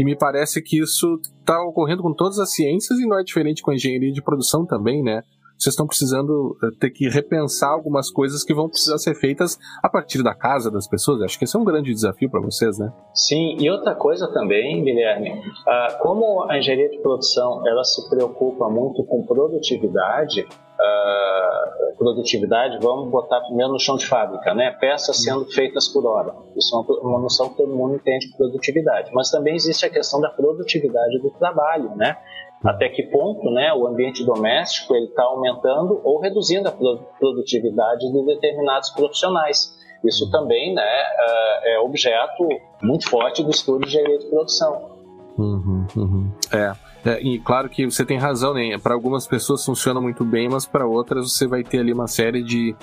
E 0.00 0.04
me 0.04 0.16
parece 0.16 0.62
que 0.62 0.80
isso 0.80 1.20
está 1.40 1.62
ocorrendo 1.62 2.00
com 2.00 2.14
todas 2.14 2.38
as 2.38 2.54
ciências 2.54 2.98
e 2.98 3.06
não 3.06 3.18
é 3.18 3.22
diferente 3.22 3.60
com 3.60 3.70
a 3.70 3.74
engenharia 3.74 4.10
de 4.10 4.22
produção 4.22 4.64
também, 4.64 5.02
né? 5.02 5.22
vocês 5.58 5.74
estão 5.74 5.86
precisando 5.86 6.56
eh, 6.62 6.68
ter 6.80 6.88
que 6.88 7.06
repensar 7.06 7.68
algumas 7.68 8.10
coisas 8.10 8.42
que 8.42 8.54
vão 8.54 8.66
precisar 8.66 8.96
ser 8.96 9.14
feitas 9.14 9.58
a 9.82 9.90
partir 9.90 10.22
da 10.22 10.34
casa 10.34 10.70
das 10.70 10.88
pessoas. 10.88 11.20
Acho 11.20 11.38
que 11.38 11.44
esse 11.44 11.54
é 11.54 11.60
um 11.60 11.64
grande 11.64 11.92
desafio 11.92 12.30
para 12.30 12.40
vocês, 12.40 12.78
né? 12.78 12.90
Sim, 13.12 13.58
e 13.60 13.70
outra 13.70 13.94
coisa 13.94 14.26
também, 14.32 14.82
Guilherme, 14.82 15.38
ah, 15.68 15.98
como 16.00 16.50
a 16.50 16.56
engenharia 16.56 16.88
de 16.88 16.98
produção 17.02 17.62
ela 17.68 17.84
se 17.84 18.08
preocupa 18.08 18.70
muito 18.70 19.04
com 19.04 19.26
produtividade, 19.26 20.48
Uh, 20.80 21.96
produtividade, 21.98 22.78
vamos 22.80 23.10
botar 23.10 23.40
primeiro 23.42 23.72
no 23.72 23.78
chão 23.78 23.96
de 23.96 24.06
fábrica, 24.06 24.54
né? 24.54 24.70
Peças 24.80 25.22
sendo 25.22 25.44
feitas 25.44 25.86
por 25.88 26.06
hora. 26.06 26.34
Isso 26.56 26.74
é 26.74 27.06
uma 27.06 27.20
noção 27.20 27.50
que 27.50 27.56
todo 27.56 27.76
mundo 27.76 27.96
entende 27.96 28.30
de 28.30 28.36
produtividade. 28.36 29.10
Mas 29.12 29.30
também 29.30 29.54
existe 29.54 29.84
a 29.84 29.90
questão 29.90 30.18
da 30.20 30.30
produtividade 30.30 31.18
do 31.18 31.30
trabalho, 31.32 31.94
né? 31.96 32.16
até 32.64 32.88
que 32.88 33.04
ponto 33.04 33.50
né, 33.50 33.72
o 33.72 33.86
ambiente 33.86 34.24
doméstico 34.24 34.94
está 34.94 35.22
aumentando 35.22 36.00
ou 36.04 36.20
reduzindo 36.20 36.68
a 36.68 36.72
produtividade 36.72 38.12
de 38.12 38.26
determinados 38.26 38.90
profissionais. 38.90 39.74
Isso 40.04 40.30
também 40.30 40.74
né, 40.74 40.82
é, 40.82 41.74
é 41.74 41.80
objeto 41.80 42.48
muito 42.82 43.08
forte 43.08 43.42
do 43.42 43.50
estudo 43.50 43.80
de 43.80 43.88
engenharia 43.88 44.18
de 44.18 44.26
produção. 44.26 44.90
Uhum, 45.38 45.86
uhum. 45.96 46.32
É. 46.52 46.89
é. 47.04 47.20
e 47.22 47.38
claro 47.38 47.68
que 47.68 47.84
você 47.86 48.04
tem 48.04 48.18
razão, 48.18 48.54
né? 48.54 48.78
Para 48.78 48.94
algumas 48.94 49.26
pessoas 49.26 49.64
funciona 49.64 50.00
muito 50.00 50.24
bem, 50.24 50.48
mas 50.48 50.66
para 50.66 50.86
outras 50.86 51.32
você 51.32 51.46
vai 51.46 51.62
ter 51.62 51.78
ali 51.78 51.92
uma 51.92 52.06
série 52.06 52.42
de, 52.42 52.74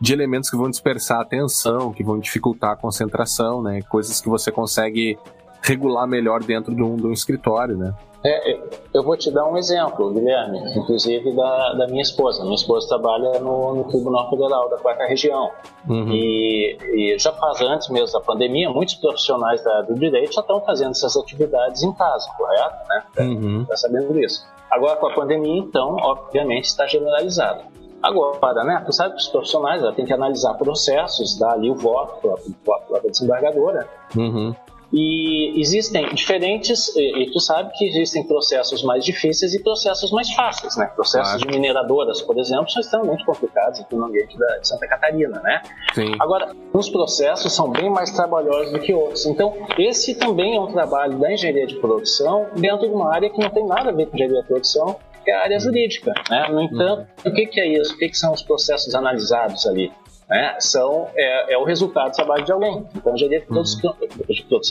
de 0.00 0.12
elementos 0.12 0.50
que 0.50 0.56
vão 0.56 0.70
dispersar 0.70 1.18
a 1.18 1.22
atenção, 1.22 1.92
que 1.92 2.02
vão 2.02 2.18
dificultar 2.18 2.72
a 2.72 2.76
concentração, 2.76 3.62
né? 3.62 3.82
Coisas 3.82 4.20
que 4.20 4.28
você 4.28 4.50
consegue 4.50 5.18
regular 5.62 6.06
melhor 6.06 6.42
dentro 6.42 6.74
de 6.74 6.82
um, 6.82 6.96
de 6.96 7.06
um 7.06 7.12
escritório, 7.12 7.76
né? 7.76 7.94
É, 8.24 8.58
eu 8.92 9.04
vou 9.04 9.16
te 9.16 9.30
dar 9.30 9.46
um 9.46 9.56
exemplo, 9.56 10.12
Guilherme, 10.12 10.58
inclusive 10.76 11.32
da, 11.36 11.74
da 11.74 11.86
minha 11.86 12.02
esposa. 12.02 12.42
Minha 12.42 12.56
esposa 12.56 12.88
trabalha 12.88 13.38
no, 13.38 13.76
no 13.76 13.84
Tribunal 13.84 14.28
Federal 14.28 14.68
da 14.68 14.76
Quarta 14.76 15.04
Região. 15.04 15.50
Uhum. 15.88 16.10
E, 16.10 16.78
e, 16.82 17.18
já 17.18 17.32
faz 17.32 17.60
antes 17.60 17.88
mesmo 17.88 18.18
da 18.18 18.24
pandemia, 18.24 18.70
muitos 18.70 18.96
profissionais 18.96 19.62
da, 19.62 19.82
do 19.82 19.94
direito 19.94 20.32
já 20.32 20.40
estão 20.40 20.60
fazendo 20.62 20.90
essas 20.90 21.16
atividades 21.16 21.82
em 21.82 21.92
casa, 21.92 22.28
correto? 22.36 22.76
Né? 22.88 23.04
Uhum. 23.20 23.64
Tá 23.64 23.76
sabendo 23.76 24.12
disso. 24.12 24.44
Agora, 24.68 24.96
com 24.96 25.06
a 25.06 25.14
pandemia, 25.14 25.60
então, 25.60 25.96
obviamente, 26.00 26.64
está 26.64 26.86
generalizado. 26.88 27.62
Agora, 28.02 28.64
né, 28.64 28.82
tu 28.84 28.92
sabe 28.92 29.14
que 29.14 29.20
os 29.20 29.28
profissionais 29.28 29.82
têm 29.94 30.04
que 30.04 30.12
analisar 30.12 30.54
processos, 30.54 31.38
dar 31.38 31.52
ali 31.52 31.70
o 31.70 31.74
voto 31.74 32.20
para 32.20 32.98
a 32.98 33.10
desembargadora. 33.10 33.88
Uhum. 34.16 34.54
E 34.92 35.60
existem 35.60 36.14
diferentes, 36.14 36.94
e, 36.96 37.22
e, 37.22 37.30
tu 37.30 37.38
sabe 37.40 37.70
que 37.74 37.84
existem 37.84 38.26
processos 38.26 38.82
mais 38.82 39.04
difíceis 39.04 39.52
e 39.52 39.62
processos 39.62 40.10
mais 40.10 40.32
fáceis, 40.32 40.76
né? 40.76 40.86
Processos 40.86 41.34
claro. 41.34 41.46
de 41.46 41.58
mineradoras, 41.58 42.22
por 42.22 42.38
exemplo, 42.38 42.70
são 42.70 42.80
extremamente 42.80 43.24
complicados 43.26 43.80
aqui 43.80 43.94
no 43.94 44.06
ambiente 44.06 44.38
da, 44.38 44.58
de 44.58 44.66
Santa 44.66 44.88
Catarina, 44.88 45.40
né? 45.40 45.60
Sim. 45.94 46.14
Agora, 46.18 46.56
uns 46.74 46.88
processos 46.88 47.52
são 47.52 47.70
bem 47.70 47.90
mais 47.90 48.10
trabalhosos 48.12 48.72
do 48.72 48.80
que 48.80 48.94
outros. 48.94 49.26
Então, 49.26 49.54
esse 49.78 50.14
também 50.14 50.56
é 50.56 50.60
um 50.60 50.72
trabalho 50.72 51.18
da 51.18 51.32
engenharia 51.32 51.66
de 51.66 51.76
produção 51.76 52.46
dentro 52.56 52.88
de 52.88 52.94
uma 52.94 53.14
área 53.14 53.28
que 53.28 53.38
não 53.38 53.50
tem 53.50 53.66
nada 53.66 53.90
a 53.90 53.92
ver 53.92 54.06
com 54.06 54.16
engenharia 54.16 54.40
de 54.40 54.48
produção, 54.48 54.96
que 55.22 55.30
é 55.30 55.34
a 55.34 55.42
área 55.42 55.60
jurídica, 55.60 56.14
né? 56.30 56.48
No 56.48 56.62
entanto, 56.62 57.06
uhum. 57.26 57.30
o 57.30 57.34
que, 57.34 57.46
que 57.46 57.60
é 57.60 57.66
isso? 57.78 57.94
O 57.94 57.98
que, 57.98 58.08
que 58.08 58.16
são 58.16 58.32
os 58.32 58.40
processos 58.40 58.94
analisados 58.94 59.66
ali? 59.66 59.92
Né, 60.28 60.56
são, 60.60 61.08
é, 61.16 61.54
é, 61.54 61.58
o 61.58 61.64
resultado 61.64 62.10
do 62.10 62.14
trabalho 62.14 62.44
de 62.44 62.52
alguém. 62.52 62.86
Então, 62.94 63.12
a 63.12 63.14
engenharia 63.14 63.40
de 63.40 63.46
produção, 63.46 63.94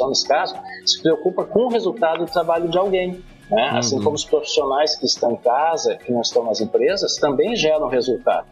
uhum. 0.06 0.10
nesse 0.10 0.28
caso, 0.28 0.56
se 0.86 1.02
preocupa 1.02 1.44
com 1.44 1.66
o 1.66 1.70
resultado 1.70 2.26
do 2.26 2.32
trabalho 2.32 2.70
de 2.70 2.78
alguém. 2.78 3.24
Né? 3.50 3.72
Uhum. 3.72 3.78
Assim 3.78 4.02
como 4.02 4.16
os 4.16 4.26
profissionais 4.26 4.96
que 4.96 5.06
estão 5.06 5.32
em 5.32 5.38
casa, 5.38 5.96
que 5.96 6.12
não 6.12 6.22
estão 6.22 6.44
nas 6.44 6.60
empresas, 6.60 7.16
também 7.16 7.56
geram 7.56 7.88
resultado. 7.88 8.46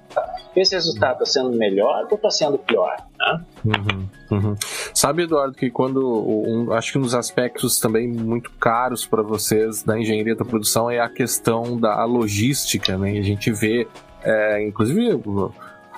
Esse 0.56 0.74
resultado 0.74 1.22
está 1.22 1.26
sendo 1.26 1.52
melhor 1.52 2.08
ou 2.10 2.16
está 2.16 2.30
sendo 2.30 2.58
pior? 2.58 2.96
Né? 3.20 3.42
Uhum. 3.66 4.10
Uhum. 4.32 4.56
Sabe, 4.94 5.24
Eduardo, 5.24 5.54
que 5.54 5.70
quando 5.70 6.02
um, 6.02 6.72
acho 6.72 6.94
que 6.94 6.98
um 6.98 7.02
dos 7.02 7.14
aspectos 7.14 7.78
também 7.78 8.08
muito 8.08 8.50
caros 8.52 9.06
para 9.06 9.22
vocês 9.22 9.84
da 9.84 10.00
engenharia 10.00 10.36
da 10.36 10.46
produção 10.46 10.90
é 10.90 11.00
a 11.00 11.10
questão 11.10 11.78
da 11.78 12.04
logística, 12.06 12.98
né? 12.98 13.16
E 13.16 13.20
a 13.20 13.24
gente 13.24 13.52
vê, 13.52 13.86
é, 14.24 14.66
inclusive 14.66 15.22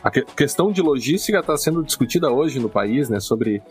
a 0.03 0.11
questão 0.11 0.71
de 0.71 0.81
logística 0.81 1.39
está 1.39 1.57
sendo 1.57 1.83
discutida 1.83 2.31
hoje 2.31 2.59
no 2.59 2.69
país, 2.69 3.09
né, 3.09 3.19
sobre 3.19 3.61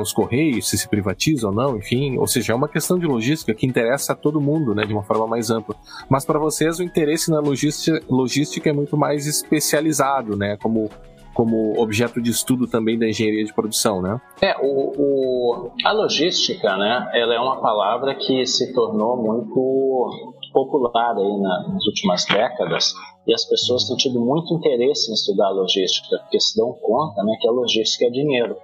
os 0.00 0.12
correios, 0.12 0.68
se 0.68 0.78
se 0.78 0.88
privatiza 0.88 1.48
ou 1.48 1.54
não, 1.54 1.76
enfim, 1.76 2.16
ou 2.18 2.26
seja, 2.26 2.52
é 2.52 2.56
uma 2.56 2.68
questão 2.68 2.98
de 2.98 3.06
logística 3.06 3.54
que 3.54 3.66
interessa 3.66 4.12
a 4.12 4.16
todo 4.16 4.40
mundo, 4.40 4.74
né, 4.74 4.84
de 4.84 4.92
uma 4.92 5.02
forma 5.02 5.26
mais 5.26 5.50
ampla. 5.50 5.76
Mas 6.08 6.24
para 6.24 6.38
vocês 6.38 6.78
o 6.78 6.82
interesse 6.82 7.30
na 7.30 7.40
logística, 7.40 8.00
logística 8.08 8.70
é 8.70 8.72
muito 8.72 8.96
mais 8.96 9.26
especializado, 9.26 10.36
né, 10.36 10.56
como 10.62 10.90
como 11.32 11.80
objeto 11.80 12.20
de 12.20 12.28
estudo 12.28 12.66
também 12.66 12.98
da 12.98 13.08
engenharia 13.08 13.44
de 13.44 13.54
produção, 13.54 14.02
né? 14.02 14.20
É, 14.42 14.54
o, 14.60 14.92
o, 14.98 15.70
a 15.84 15.92
logística, 15.92 16.76
né, 16.76 17.08
ela 17.14 17.34
é 17.34 17.38
uma 17.38 17.60
palavra 17.60 18.14
que 18.16 18.44
se 18.44 18.74
tornou 18.74 19.16
muito 19.16 20.34
popular 20.52 21.16
aí 21.16 21.38
na, 21.38 21.68
nas 21.68 21.86
últimas 21.86 22.24
décadas 22.26 22.92
e 23.26 23.34
as 23.34 23.44
pessoas 23.44 23.86
têm 23.86 23.96
tido 23.96 24.20
muito 24.20 24.54
interesse 24.54 25.10
em 25.10 25.14
estudar 25.14 25.50
logística, 25.50 26.18
porque 26.18 26.40
se 26.40 26.56
dão 26.56 26.72
conta 26.72 27.22
né, 27.22 27.36
que 27.40 27.48
a 27.48 27.52
logística 27.52 28.06
é 28.06 28.10
dinheiro. 28.10 28.56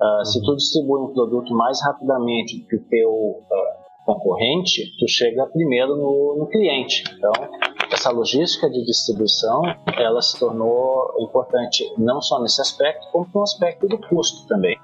Uh, 0.00 0.24
se 0.24 0.40
tu 0.42 0.56
distribui 0.56 1.00
um 1.00 1.12
produto 1.12 1.54
mais 1.54 1.82
rapidamente 1.82 2.60
do 2.60 2.66
que 2.66 2.76
o 2.76 2.84
teu 2.88 3.10
uh, 3.10 3.80
concorrente, 4.06 4.96
tu 4.98 5.06
chega 5.08 5.46
primeiro 5.46 5.96
no, 5.96 6.36
no 6.38 6.46
cliente. 6.46 7.04
Então, 7.16 7.32
essa 7.92 8.10
logística 8.10 8.70
de 8.70 8.84
distribuição 8.84 9.62
ela 9.98 10.22
se 10.22 10.38
tornou 10.38 11.14
importante 11.18 11.92
não 11.98 12.22
só 12.22 12.40
nesse 12.40 12.60
aspecto, 12.60 13.06
como 13.12 13.26
no 13.34 13.42
aspecto 13.42 13.86
do 13.88 13.98
custo 13.98 14.46
também. 14.46 14.78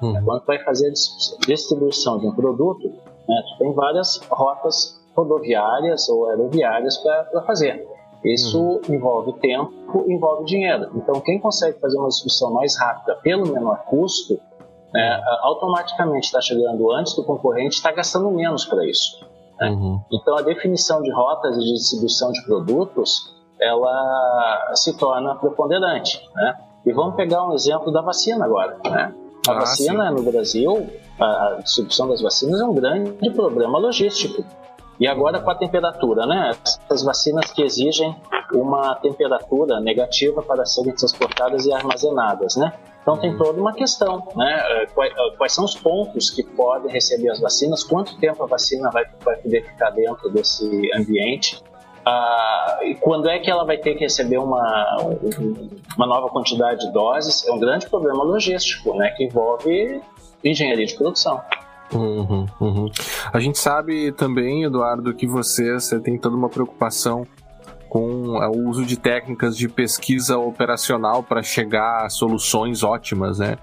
Uhum. 0.00 0.24
Quando 0.24 0.40
tu 0.40 0.46
vai 0.46 0.62
fazer 0.64 0.88
a 0.88 1.46
distribuição 1.46 2.18
de 2.18 2.26
um 2.26 2.34
produto, 2.34 2.88
né, 3.28 3.42
tu 3.48 3.58
tem 3.58 3.72
várias 3.74 4.20
rotas 4.30 5.03
rodoviárias 5.16 6.08
ou 6.08 6.28
aeroviárias 6.28 6.98
para 6.98 7.42
fazer. 7.42 7.86
Isso 8.24 8.58
uhum. 8.58 8.80
envolve 8.88 9.34
tempo, 9.34 10.04
envolve 10.08 10.44
dinheiro. 10.44 10.90
Então, 10.94 11.20
quem 11.20 11.38
consegue 11.38 11.78
fazer 11.78 11.98
uma 11.98 12.08
distribuição 12.08 12.52
mais 12.52 12.78
rápida 12.78 13.16
pelo 13.16 13.46
menor 13.46 13.84
custo, 13.84 14.40
né, 14.92 15.20
automaticamente 15.42 16.26
está 16.26 16.40
chegando 16.40 16.90
antes 16.92 17.14
do 17.14 17.22
concorrente, 17.22 17.76
está 17.76 17.92
gastando 17.92 18.30
menos 18.30 18.64
para 18.64 18.86
isso. 18.86 19.26
Né? 19.60 19.70
Uhum. 19.70 20.00
Então, 20.10 20.38
a 20.38 20.42
definição 20.42 21.02
de 21.02 21.12
rotas 21.12 21.58
de 21.58 21.74
distribuição 21.74 22.32
de 22.32 22.42
produtos, 22.44 23.34
ela 23.60 24.72
se 24.74 24.96
torna 24.96 25.34
preponderante. 25.34 26.18
Né? 26.34 26.56
E 26.86 26.92
vamos 26.92 27.16
pegar 27.16 27.46
um 27.46 27.52
exemplo 27.52 27.92
da 27.92 28.00
vacina 28.00 28.44
agora. 28.46 28.78
Né? 28.84 29.14
A 29.46 29.52
ah, 29.52 29.54
vacina 29.56 30.08
sim. 30.08 30.14
no 30.14 30.30
Brasil, 30.30 30.90
a 31.20 31.58
distribuição 31.62 32.08
das 32.08 32.22
vacinas 32.22 32.60
é 32.60 32.64
um 32.64 32.74
grande 32.74 33.30
problema 33.30 33.78
logístico. 33.78 34.42
E 34.98 35.06
agora 35.06 35.40
com 35.40 35.50
a 35.50 35.54
temperatura, 35.54 36.26
né? 36.26 36.52
As 36.88 37.02
vacinas 37.02 37.50
que 37.50 37.62
exigem 37.62 38.14
uma 38.52 38.94
temperatura 38.96 39.80
negativa 39.80 40.42
para 40.42 40.64
serem 40.64 40.94
transportadas 40.94 41.66
e 41.66 41.72
armazenadas, 41.72 42.56
né? 42.56 42.72
Então 43.02 43.18
tem 43.18 43.36
toda 43.36 43.60
uma 43.60 43.72
questão, 43.74 44.26
né? 44.34 44.86
Quais, 44.94 45.12
eh, 45.12 45.36
quais, 45.36 45.52
são 45.52 45.64
os 45.64 45.74
pontos 45.74 46.30
que 46.30 46.42
podem 46.42 46.90
receber 46.90 47.30
as 47.30 47.40
vacinas? 47.40 47.84
Quanto 47.84 48.18
tempo 48.18 48.42
a 48.42 48.46
vacina 48.46 48.90
vai, 48.90 49.04
vai 49.22 49.36
poder 49.36 49.62
ficar 49.62 49.90
dentro 49.90 50.30
desse 50.30 50.90
ambiente? 50.94 51.62
Ah, 52.06 52.78
e 52.82 52.94
quando 52.94 53.28
é 53.28 53.38
que 53.38 53.50
ela 53.50 53.64
vai 53.64 53.78
ter 53.78 53.94
que 53.94 54.00
receber 54.00 54.38
uma, 54.38 54.96
uma 55.96 56.06
nova 56.06 56.28
quantidade 56.28 56.86
de 56.86 56.92
doses? 56.92 57.46
É 57.46 57.52
um 57.52 57.58
grande 57.58 57.88
problema 57.88 58.22
logístico, 58.24 58.94
né? 58.94 59.10
Que 59.10 59.24
envolve 59.24 60.00
engenharia 60.42 60.86
de 60.86 60.94
produção. 60.94 61.42
Uhum, 61.92 62.46
uhum. 62.60 62.90
A 63.32 63.38
gente 63.38 63.58
sabe 63.58 64.12
também, 64.12 64.64
Eduardo, 64.64 65.14
que 65.14 65.26
você, 65.26 65.74
você 65.74 66.00
tem 66.00 66.18
toda 66.18 66.36
uma 66.36 66.48
preocupação 66.48 67.26
com 67.88 68.42
é, 68.42 68.48
o 68.48 68.68
uso 68.68 68.84
de 68.84 68.96
técnicas 68.96 69.56
de 69.56 69.68
pesquisa 69.68 70.36
operacional 70.36 71.22
para 71.22 71.42
chegar 71.42 72.04
a 72.04 72.08
soluções 72.08 72.82
ótimas, 72.82 73.38
né? 73.38 73.56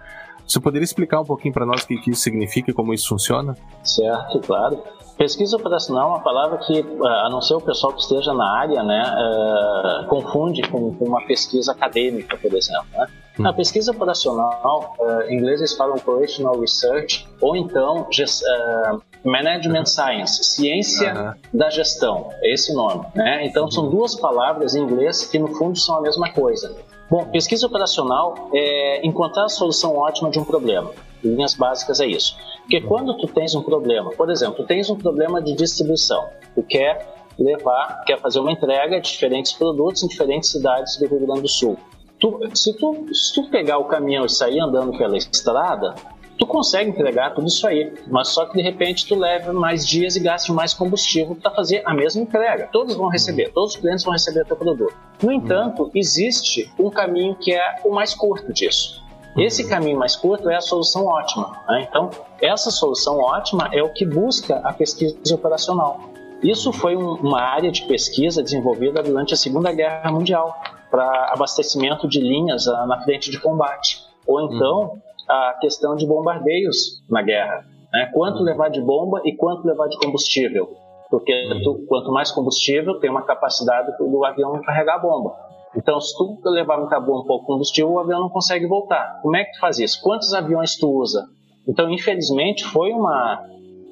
Você 0.48 0.60
poderia 0.60 0.86
explicar 0.86 1.22
um 1.22 1.25
pouquinho 1.25 1.54
para 1.54 1.66
nós 1.66 1.84
o 1.84 1.88
que, 1.88 1.98
que 1.98 2.12
isso 2.12 2.22
significa 2.22 2.72
e 2.72 2.74
como 2.74 2.94
isso 2.94 3.10
funciona? 3.10 3.56
Certo, 3.84 4.40
claro. 4.40 4.82
Pesquisa 5.22 5.56
operacional 5.56 6.06
é 6.06 6.12
uma 6.13 6.20
palavra 6.20 6.58
que, 6.58 6.80
eh, 6.80 7.08
a 7.08 7.30
não 7.30 7.42
ser 7.42 7.54
o 7.54 7.62
pessoal 7.62 7.94
que 7.94 8.01
esteja 8.01 8.34
na 8.34 8.58
área, 8.58 8.82
né, 8.82 9.04
uh, 9.04 10.08
confunde 10.08 10.63
com, 10.63 10.96
com, 10.96 11.06
uma 11.06 11.22
pesquisa 11.28 11.74
acadêmica, 11.74 12.36
por 12.38 12.51
exemplo. 12.51 12.88
Né? 12.92 13.06
Hum. 13.38 13.44
Na 13.44 13.54
pesquisa 13.54 13.92
operacional, 13.92 14.96
uh, 15.00 15.22
em 15.30 15.38
inglês 15.38 15.60
eles 15.60 15.74
falam 15.75 15.96
Operational 15.96 16.60
Research, 16.60 17.28
ou 17.40 17.56
então 17.56 18.08
uh, 18.10 19.01
Management 19.24 19.86
Science, 19.86 20.44
ciência 20.44 21.38
da 21.54 21.70
gestão, 21.70 22.30
é 22.42 22.56
esse 22.56 22.74
nome. 22.74 23.06
Né? 23.13 23.46
Então 23.46 23.70
são 23.70 23.84
uhum. 23.84 23.92
duas 23.92 24.16
palavras 24.16 24.74
em 24.74 24.82
inglês 24.82 25.24
que 25.24 25.38
no 25.38 25.50
fundo 25.50 25.78
são 25.78 25.98
a 25.98 26.01
mesma 26.01 26.32
coisa. 26.32 26.75
Bom, 27.12 27.25
pesquisa 27.25 27.68
operacional 27.68 28.50
é 28.56 29.06
encontrar 29.06 29.46
a 29.46 29.50
solução 29.50 29.96
ótima 29.98 30.32
de 30.32 30.40
um 30.40 30.44
problema. 30.44 30.90
Linhas 31.24 31.54
básicas 31.54 32.00
é 32.00 32.08
isso. 32.08 32.36
Porque 32.62 32.82
quando 32.82 33.18
tu 33.18 33.28
tens 33.28 33.54
um 33.56 33.62
problema, 33.62 34.12
por 34.12 34.30
exemplo, 34.30 34.56
tu 34.56 34.63
tens 34.66 34.90
um 34.90 34.96
problema 34.96 35.42
de 35.42 35.54
distribuição, 35.54 36.30
tu 36.56 36.63
quer 36.63 37.22
levar, 37.38 38.04
quer 38.06 38.20
fazer 38.20 38.40
uma 38.40 38.51
entrega 38.51 39.00
de 39.00 39.10
diferentes 39.10 39.51
produtos 39.51 40.04
em 40.04 40.08
diferentes 40.08 40.50
cidades 40.50 40.98
do 40.98 41.08
Rio 41.08 41.25
Grande 41.25 41.42
do 41.42 41.48
Sul. 41.48 41.78
Tu, 42.20 42.40
se, 42.54 42.74
tu, 42.78 43.06
se 43.13 43.34
tu 43.34 43.50
pegar 43.50 43.79
o 43.79 43.86
caminhão 43.86 44.25
e 44.25 44.29
sair 44.29 44.60
andando 44.60 44.96
pela 44.98 45.18
estrada, 45.18 45.96
tu 46.38 46.46
consegue 46.46 46.90
entregar 46.90 47.34
tudo 47.34 47.48
isso 47.48 47.68
aí, 47.68 47.94
mas 48.07 48.29
só 48.29 48.46
que 48.46 48.57
de 48.57 48.64
repente 48.64 49.07
tu 49.07 49.16
leva 49.16 49.53
mais 49.53 49.86
dias 49.86 50.16
e 50.16 50.20
gasta 50.20 50.53
mais 50.53 50.74
combustível 50.74 51.36
para 51.36 51.51
fazer 51.51 51.81
a 51.86 51.94
mesma 51.94 52.22
entrega. 52.22 52.68
Todos 52.72 52.96
vão 52.96 53.10
receber, 53.10 53.51
todos 53.53 53.75
os 53.75 53.79
clientes 53.79 54.03
vão 54.03 54.14
receber 54.14 54.46
teu 54.46 54.55
produto. 54.55 54.94
No 55.22 55.31
entanto, 55.31 55.90
existe 55.96 56.72
um 56.79 56.90
caminho 56.90 57.36
que 57.36 57.53
é 57.53 57.81
o 57.84 57.92
mais 57.92 58.14
curto 58.14 58.53
disso. 58.53 59.00
Esse 59.37 59.67
caminho 59.67 59.98
mais 59.98 60.15
curto 60.15 60.50
é 60.50 60.55
a 60.55 60.61
solução 60.61 61.05
ótima. 61.05 61.63
Né? 61.67 61.87
Então, 61.89 62.09
essa 62.41 62.70
solução 62.70 63.17
ótima 63.20 63.70
é 63.72 63.81
o 63.81 63.89
que 63.89 64.05
busca 64.05 64.57
a 64.57 64.74
pesquisa 64.74 65.15
operacional. 65.33 66.01
Isso 66.44 66.74
foi 66.74 66.98
um, 66.98 67.13
uma 67.15 67.41
área 67.41 67.72
de 67.72 67.83
pesquisa 67.83 68.44
desenvolvida 68.44 69.01
durante 69.01 69.33
a 69.33 69.37
Segunda 69.37 69.72
Guerra 69.72 70.11
Mundial 70.11 70.59
para 70.89 71.31
abastecimento 71.33 72.07
de 72.07 72.20
linhas 72.20 72.67
uh, 72.67 72.85
na 72.87 73.01
frente 73.03 73.31
de 73.31 73.39
combate. 73.39 74.00
Ou 74.27 74.41
então, 74.41 74.98
a 75.29 75.57
questão 75.61 75.96
de 75.96 76.05
bombardeios 76.05 77.01
na 77.09 77.22
guerra. 77.22 77.65
Né? 77.94 78.09
Quanto 78.13 78.44
levar 78.44 78.70
de 78.70 78.81
bomba 78.81 79.22
e 79.24 79.35
quanto 79.35 79.65
levar 79.65 79.87
de 79.87 79.98
combustível. 79.98 80.67
Porque 81.09 81.33
tu, 81.63 81.85
quanto 81.87 82.11
mais 82.11 82.31
combustível, 82.31 83.00
tem 83.00 83.09
uma 83.09 83.24
capacidade 83.24 83.91
do 83.98 84.25
avião 84.25 84.61
carregar 84.61 84.96
a 84.96 85.00
bomba. 85.00 85.35
Então, 85.75 86.00
se 86.01 86.16
tu 86.16 86.40
levar 86.46 86.77
muito 86.77 87.01
bom 87.01 87.22
um 87.22 87.25
pouco 87.25 87.42
de 87.42 87.48
combustível, 87.48 87.92
o 87.92 88.00
avião 88.00 88.20
não 88.20 88.29
consegue 88.29 88.68
voltar. 88.68 89.20
Como 89.22 89.36
é 89.36 89.46
que 89.46 89.53
tu 89.53 89.60
faz 89.60 89.79
isso? 89.79 90.01
Quantos 90.01 90.34
aviões 90.34 90.75
tu 90.75 90.90
usa? 90.90 91.25
Então, 91.68 91.90
infelizmente, 91.90 92.66
foi 92.66 92.92
uma, 92.92 93.44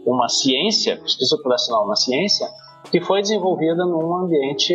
uma 0.06 0.28
ciência, 0.28 0.98
pesquisa 0.98 1.36
operacional 1.36 1.88
na 1.88 1.96
ciência, 1.96 2.48
que 2.92 3.00
foi 3.00 3.22
desenvolvida 3.22 3.86
num 3.86 4.16
ambiente 4.16 4.74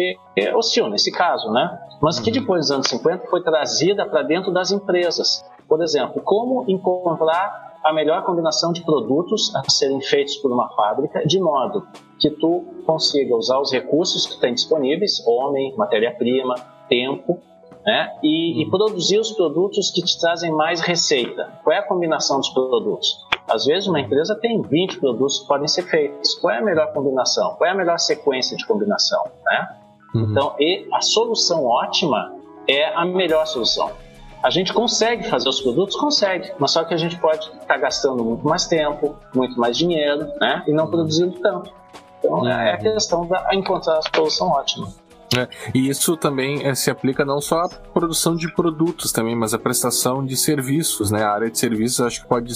hostil, 0.54 0.88
nesse 0.88 1.10
caso, 1.10 1.50
né? 1.50 1.78
Mas 2.00 2.18
que 2.20 2.30
uhum. 2.30 2.40
depois 2.40 2.60
dos 2.62 2.70
anos 2.70 2.88
50 2.88 3.26
foi 3.26 3.42
trazida 3.42 4.06
para 4.06 4.22
dentro 4.22 4.52
das 4.52 4.70
empresas. 4.70 5.44
Por 5.68 5.82
exemplo, 5.82 6.22
como 6.22 6.64
encontrar 6.68 7.74
a 7.82 7.92
melhor 7.92 8.24
combinação 8.24 8.72
de 8.72 8.82
produtos 8.82 9.54
a 9.54 9.62
serem 9.68 10.00
feitos 10.00 10.36
por 10.36 10.50
uma 10.50 10.68
fábrica, 10.70 11.26
de 11.26 11.38
modo 11.38 11.86
que 12.18 12.30
tu 12.30 12.64
consiga 12.86 13.36
usar 13.36 13.60
os 13.60 13.70
recursos 13.72 14.26
que 14.26 14.40
tem 14.40 14.54
disponíveis, 14.54 15.22
homem, 15.26 15.74
matéria-prima, 15.76 16.54
tempo, 16.94 17.40
né? 17.84 18.16
E, 18.22 18.62
e, 18.62 18.64
uhum. 18.64 18.70
produzir 18.70 19.18
os 19.18 19.32
produtos 19.32 19.90
que 19.90 20.02
te 20.02 20.18
trazem 20.18 20.52
mais 20.52 20.80
receita. 20.80 21.52
Qual 21.62 21.74
é 21.74 21.80
a 21.80 21.82
combinação 21.82 22.38
dos 22.38 22.48
produtos? 22.50 23.24
Às 23.48 23.66
vezes 23.66 23.86
uma 23.86 24.00
empresa 24.00 24.34
tem 24.40 24.62
20 24.62 25.00
produtos 25.00 25.40
que 25.40 25.48
podem 25.48 25.68
ser 25.68 25.82
feitos. 25.82 26.34
Qual 26.36 26.54
é 26.54 26.58
a 26.58 26.62
melhor 26.62 26.92
combinação? 26.92 27.54
Qual 27.56 27.68
é 27.68 27.72
a 27.72 27.76
melhor 27.76 27.98
sequência 27.98 28.56
de 28.56 28.66
combinação? 28.66 29.22
Né? 29.44 29.68
Uhum. 30.14 30.30
Então, 30.30 30.54
e 30.58 30.88
a 30.92 31.00
solução 31.02 31.66
ótima 31.66 32.32
é 32.66 32.86
a 32.94 33.04
melhor 33.04 33.46
solução. 33.46 33.90
A 34.42 34.50
gente 34.50 34.72
consegue 34.72 35.24
fazer 35.24 35.48
os 35.48 35.60
produtos? 35.60 35.96
Consegue, 35.96 36.52
mas 36.58 36.70
só 36.70 36.84
que 36.84 36.92
a 36.92 36.98
gente 36.98 37.18
pode 37.18 37.50
estar 37.60 37.78
gastando 37.78 38.22
muito 38.24 38.46
mais 38.46 38.66
tempo, 38.66 39.16
muito 39.34 39.58
mais 39.58 39.76
dinheiro, 39.76 40.26
né? 40.38 40.62
E 40.66 40.72
não 40.72 40.86
produzindo 40.86 41.38
tanto. 41.40 41.70
Então, 42.18 42.46
é 42.48 42.72
a 42.72 42.78
questão 42.78 43.26
de 43.26 43.56
encontrar 43.56 43.98
a 43.98 44.02
solução 44.14 44.48
ótima. 44.48 44.88
É, 45.36 45.48
e 45.74 45.88
isso 45.88 46.16
também 46.16 46.64
é, 46.64 46.74
se 46.74 46.90
aplica 46.90 47.24
não 47.24 47.40
só 47.40 47.62
à 47.62 47.68
produção 47.68 48.36
de 48.36 48.52
produtos 48.54 49.10
também, 49.10 49.34
mas 49.34 49.54
à 49.54 49.58
prestação 49.58 50.24
de 50.24 50.36
serviços, 50.36 51.10
né? 51.10 51.22
A 51.22 51.32
área 51.32 51.50
de 51.50 51.58
serviços 51.58 52.00
acho 52.00 52.22
que 52.22 52.28
pode 52.28 52.52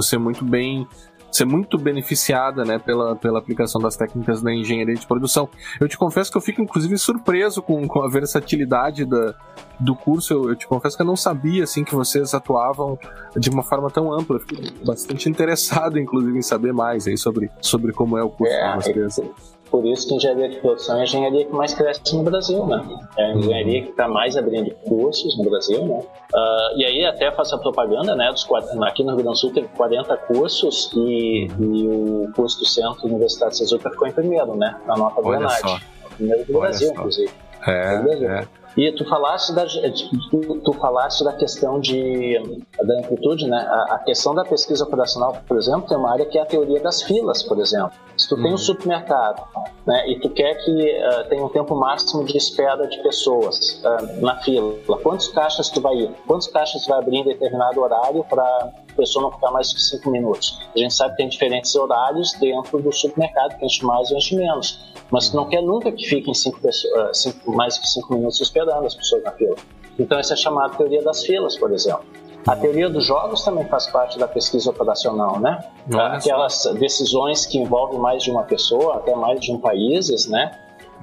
ser 0.00 0.18
muito 0.18 0.44
bem 0.44 0.86
ser 1.30 1.44
muito 1.44 1.78
beneficiada 1.78 2.64
né, 2.64 2.78
pela, 2.78 3.14
pela 3.14 3.38
aplicação 3.38 3.80
das 3.80 3.96
técnicas 3.96 4.42
da 4.42 4.52
engenharia 4.52 4.94
de 4.94 5.06
produção. 5.06 5.48
Eu 5.78 5.88
te 5.88 5.96
confesso 5.96 6.30
que 6.30 6.36
eu 6.36 6.40
fico, 6.40 6.60
inclusive, 6.60 6.96
surpreso 6.98 7.62
com, 7.62 7.86
com 7.86 8.02
a 8.02 8.08
versatilidade 8.08 9.04
da, 9.04 9.34
do 9.78 9.94
curso. 9.94 10.34
Eu, 10.34 10.48
eu, 10.50 10.56
te 10.56 10.66
confesso 10.66 10.96
que 10.96 11.02
eu 11.02 11.06
não 11.06 11.16
sabia 11.16 11.64
assim 11.64 11.84
que 11.84 11.94
vocês 11.94 12.34
atuavam 12.34 12.98
de 13.36 13.48
uma 13.48 13.62
forma 13.62 13.90
tão 13.90 14.12
ampla. 14.12 14.36
Eu 14.36 14.40
fico 14.40 14.84
bastante 14.84 15.28
interessado, 15.28 15.98
inclusive, 16.00 16.36
em 16.36 16.42
saber 16.42 16.72
mais 16.72 17.06
aí 17.06 17.16
sobre, 17.16 17.50
sobre 17.60 17.92
como 17.92 18.18
é 18.18 18.22
o 18.22 18.30
curso 18.30 18.52
é, 18.52 18.78
de 18.78 19.02
vocês. 19.02 19.59
Por 19.70 19.86
isso 19.86 20.08
que 20.08 20.14
engenharia 20.14 20.48
de 20.48 20.56
produção 20.56 20.96
é 20.96 21.00
a 21.00 21.04
engenharia 21.04 21.44
que 21.44 21.52
mais 21.52 21.72
cresce 21.72 22.16
no 22.16 22.22
Brasil, 22.24 22.66
né? 22.66 22.84
É 23.16 23.24
a 23.26 23.34
engenharia 23.34 23.82
que 23.82 23.90
está 23.90 24.08
mais 24.08 24.36
abrindo 24.36 24.74
cursos 24.86 25.38
no 25.38 25.48
Brasil, 25.48 25.86
né? 25.86 25.98
Uh, 26.34 26.78
e 26.78 26.84
aí 26.84 27.04
até 27.04 27.30
faço 27.30 27.54
a 27.54 27.58
propaganda, 27.58 28.16
né? 28.16 28.30
Dos, 28.30 28.46
aqui 28.82 29.04
no 29.04 29.10
Rio 29.10 29.22
Grande 29.22 29.30
do 29.30 29.36
Sul 29.36 29.52
tem 29.52 29.64
40 29.64 30.16
cursos 30.16 30.90
e, 30.96 31.46
e 31.46 31.88
o 31.88 32.32
curso 32.34 32.58
do 32.58 32.66
Centro 32.66 33.06
Universitário 33.06 33.54
Cesuca 33.54 33.90
ficou 33.90 34.08
em 34.08 34.12
primeiro, 34.12 34.56
né? 34.56 34.76
Na 34.86 34.96
nota 34.96 35.22
do 35.22 35.34
ENAD. 35.34 35.86
Primeiro 36.16 36.44
do 36.44 36.58
Olha 36.58 36.68
Brasil, 36.68 36.88
só. 36.88 36.94
inclusive. 36.94 37.30
É, 37.66 37.94
é. 38.24 38.59
E 38.76 38.92
tu 38.92 39.04
falaste 39.04 39.52
da, 39.52 39.66
tu, 39.66 40.60
tu, 40.64 40.72
falaste 40.74 41.24
da 41.24 41.32
questão 41.32 41.80
de, 41.80 42.38
da 42.82 42.98
amplitude, 42.98 43.48
né? 43.48 43.58
A, 43.58 43.94
a, 43.94 43.98
questão 43.98 44.34
da 44.34 44.44
pesquisa 44.44 44.84
operacional, 44.84 45.36
por 45.46 45.58
exemplo, 45.58 45.88
tem 45.88 45.96
uma 45.96 46.12
área 46.12 46.24
que 46.24 46.38
é 46.38 46.42
a 46.42 46.46
teoria 46.46 46.80
das 46.80 47.02
filas, 47.02 47.42
por 47.42 47.58
exemplo. 47.58 47.92
Se 48.16 48.28
tu 48.28 48.36
uhum. 48.36 48.42
tem 48.42 48.50
um 48.50 48.54
uhum. 48.54 48.58
supermercado 48.58 49.42
né, 49.86 50.08
e 50.10 50.20
tu 50.20 50.30
quer 50.30 50.54
que 50.54 50.70
uh, 50.70 51.28
tenha 51.28 51.44
um 51.44 51.48
tempo 51.48 51.74
máximo 51.74 52.24
de 52.24 52.36
espera 52.36 52.86
de 52.86 53.02
pessoas 53.02 53.82
uh, 53.82 54.24
na 54.24 54.36
fila, 54.36 54.74
quantos 55.02 55.28
caixas 55.28 55.68
tu 55.68 55.80
vai 55.80 55.94
ir? 55.96 56.10
Quantos 56.26 56.46
caixas 56.46 56.82
tu 56.82 56.90
vai 56.90 56.98
abrir 56.98 57.16
em 57.16 57.24
determinado 57.24 57.80
horário 57.80 58.24
para 58.24 58.70
pessoa 59.00 59.24
não 59.24 59.32
ficar 59.32 59.50
mais 59.50 59.72
que 59.72 59.80
cinco 59.80 60.10
minutos. 60.10 60.60
A 60.74 60.78
gente 60.78 60.94
sabe 60.94 61.12
que 61.12 61.16
tem 61.18 61.28
diferentes 61.28 61.74
horários 61.74 62.32
dentro 62.40 62.80
do 62.80 62.92
supermercado, 62.92 63.58
que 63.58 63.64
enche 63.64 63.84
mais 63.84 64.10
ou 64.10 64.18
enche 64.18 64.36
menos. 64.36 64.78
Mas 65.10 65.32
não 65.32 65.48
quer 65.48 65.62
nunca 65.62 65.90
que 65.90 66.06
fiquem 66.06 66.32
cinco 66.32 66.60
pessoas, 66.60 66.94
ah, 66.94 67.14
cinco, 67.14 67.52
mais 67.52 67.78
que 67.78 67.88
cinco 67.88 68.14
minutos 68.14 68.40
esperando 68.40 68.86
as 68.86 68.94
pessoas 68.94 69.22
na 69.24 69.32
fila. 69.32 69.56
Então, 69.98 70.20
isso 70.20 70.32
é 70.32 70.36
chamado 70.36 70.76
teoria 70.76 71.02
das 71.02 71.24
filas, 71.24 71.56
por 71.56 71.72
exemplo. 71.72 72.04
A 72.46 72.56
teoria 72.56 72.88
dos 72.88 73.04
jogos 73.04 73.42
também 73.42 73.66
faz 73.66 73.86
parte 73.88 74.18
da 74.18 74.26
pesquisa 74.26 74.70
operacional, 74.70 75.38
né? 75.38 75.62
Nossa. 75.86 76.16
Aquelas 76.16 76.64
decisões 76.78 77.44
que 77.44 77.58
envolvem 77.58 77.98
mais 77.98 78.22
de 78.22 78.30
uma 78.30 78.44
pessoa, 78.44 78.96
até 78.96 79.14
mais 79.14 79.40
de 79.40 79.52
um 79.52 79.58
país, 79.58 80.26
né? 80.26 80.50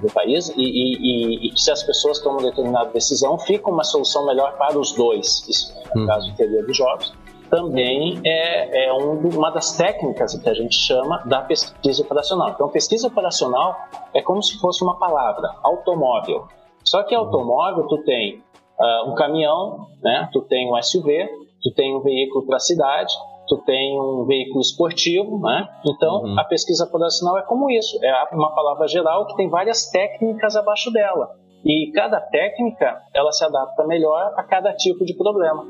Do 0.02 0.12
país, 0.12 0.50
e, 0.50 0.54
e, 0.58 1.50
e, 1.50 1.60
se 1.60 1.72
as 1.72 1.84
pessoas 1.84 2.20
tomam 2.20 2.42
determinada 2.42 2.92
decisão, 2.92 3.38
fica 3.40 3.70
uma 3.70 3.84
solução 3.84 4.26
melhor 4.26 4.56
para 4.58 4.78
os 4.78 4.92
dois. 4.94 5.44
Isso, 5.48 5.74
no 5.96 6.04
hum. 6.04 6.08
caso 6.08 6.30
de 6.30 6.38
teoria 6.38 6.64
dos 6.64 6.78
jogos. 6.78 7.14
Também 7.50 8.20
é, 8.26 8.88
é 8.88 8.94
um, 8.94 9.20
uma 9.30 9.50
das 9.50 9.76
técnicas 9.78 10.38
que 10.38 10.50
a 10.50 10.54
gente 10.54 10.76
chama 10.76 11.24
da 11.26 11.42
pesquisa 11.42 12.04
operacional. 12.04 12.50
Então, 12.50 12.70
pesquisa 12.70 13.08
operacional 13.08 13.76
é 14.14 14.22
como 14.22 14.44
se 14.44 14.60
fosse 14.60 14.84
uma 14.84 14.98
palavra, 15.00 15.56
automóvel. 15.64 16.48
Só 16.84 17.04
que 17.04 17.16
automóvel, 17.16 17.88
tu 17.88 18.04
tem 18.04 18.44
uh, 18.80 19.10
um 19.10 19.16
caminhão, 19.16 19.88
né? 20.02 20.30
Tu 20.32 20.42
tem 20.42 20.72
um 20.72 20.82
SUV, 20.82 21.30
tu 21.62 21.74
tem 21.74 21.96
um 21.96 22.02
veículo 22.02 22.46
para 22.46 22.58
a 22.58 22.60
cidade, 22.60 23.14
tu 23.48 23.58
tem 23.66 24.00
um 24.00 24.26
veículo 24.26 24.62
esportivo, 24.62 25.40
né? 25.40 25.68
Então, 25.86 26.24
uhum. 26.24 26.40
a 26.40 26.44
pesquisa 26.44 26.86
operacional 26.86 27.38
é 27.38 27.42
como 27.44 27.70
isso, 27.70 27.98
é 28.04 28.28
uma 28.34 28.54
palavra 28.54 28.88
geral 28.88 29.26
que 29.26 29.36
tem 29.36 29.50
várias 29.50 29.90
técnicas 29.90 30.56
abaixo 30.56 30.92
dela. 30.92 31.30
E 31.66 31.92
cada 31.92 32.22
técnica, 32.22 33.02
ela 33.14 33.32
se 33.32 33.44
adapta 33.44 33.86
melhor 33.86 34.34
a 34.38 34.44
cada 34.44 34.74
tipo 34.74 35.04
de 35.04 35.16
problema. 35.16 35.66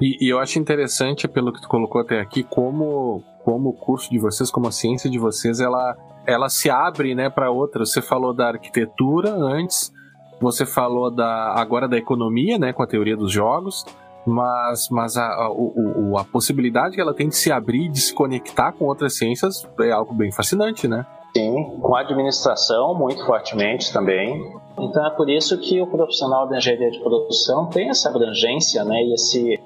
E, 0.00 0.16
e, 0.24 0.28
eu 0.28 0.38
acho 0.38 0.58
interessante, 0.58 1.28
pelo 1.28 1.52
que 1.52 1.60
tu 1.60 1.68
colocou 1.68 2.00
até 2.00 2.20
aqui, 2.20 2.42
como, 2.42 3.22
como 3.44 3.68
o 3.68 3.72
curso 3.72 4.10
de 4.10 4.18
vocês, 4.18 4.50
como 4.50 4.68
a 4.68 4.72
ciência 4.72 5.10
de 5.10 5.18
vocês, 5.18 5.60
ela, 5.60 5.94
ela 6.26 6.48
se 6.48 6.70
abre 6.70 7.14
né, 7.14 7.28
para 7.28 7.50
outras. 7.50 7.92
Você 7.92 8.00
falou 8.00 8.32
da 8.32 8.48
arquitetura 8.48 9.30
antes, 9.30 9.92
você 10.40 10.64
falou 10.64 11.10
da, 11.10 11.52
agora 11.54 11.86
da 11.86 11.98
economia, 11.98 12.58
né, 12.58 12.72
com 12.72 12.82
a 12.82 12.86
teoria 12.86 13.16
dos 13.16 13.30
jogos, 13.30 13.84
mas, 14.26 14.88
mas 14.90 15.16
a, 15.16 15.26
a, 15.26 15.50
o, 15.52 16.16
a 16.18 16.24
possibilidade 16.24 16.94
que 16.94 17.00
ela 17.00 17.14
tem 17.14 17.28
de 17.28 17.36
se 17.36 17.52
abrir, 17.52 17.90
de 17.90 18.00
se 18.00 18.14
conectar 18.14 18.72
com 18.72 18.86
outras 18.86 19.16
ciências 19.16 19.66
é 19.80 19.90
algo 19.90 20.14
bem 20.14 20.32
fascinante, 20.32 20.88
né? 20.88 21.04
Sim, 21.36 21.78
com 21.80 21.94
a 21.94 22.00
administração 22.00 22.94
muito 22.94 23.24
fortemente 23.24 23.92
também. 23.92 24.42
Então 24.78 25.06
é 25.06 25.10
por 25.10 25.28
isso 25.28 25.58
que 25.58 25.80
o 25.80 25.86
profissional 25.86 26.48
da 26.48 26.56
engenharia 26.56 26.90
de 26.90 26.98
produção 27.00 27.66
tem 27.66 27.88
essa 27.88 28.08
abrangência, 28.08 28.82
né, 28.84 28.96
e 28.96 29.14
esse 29.14 29.60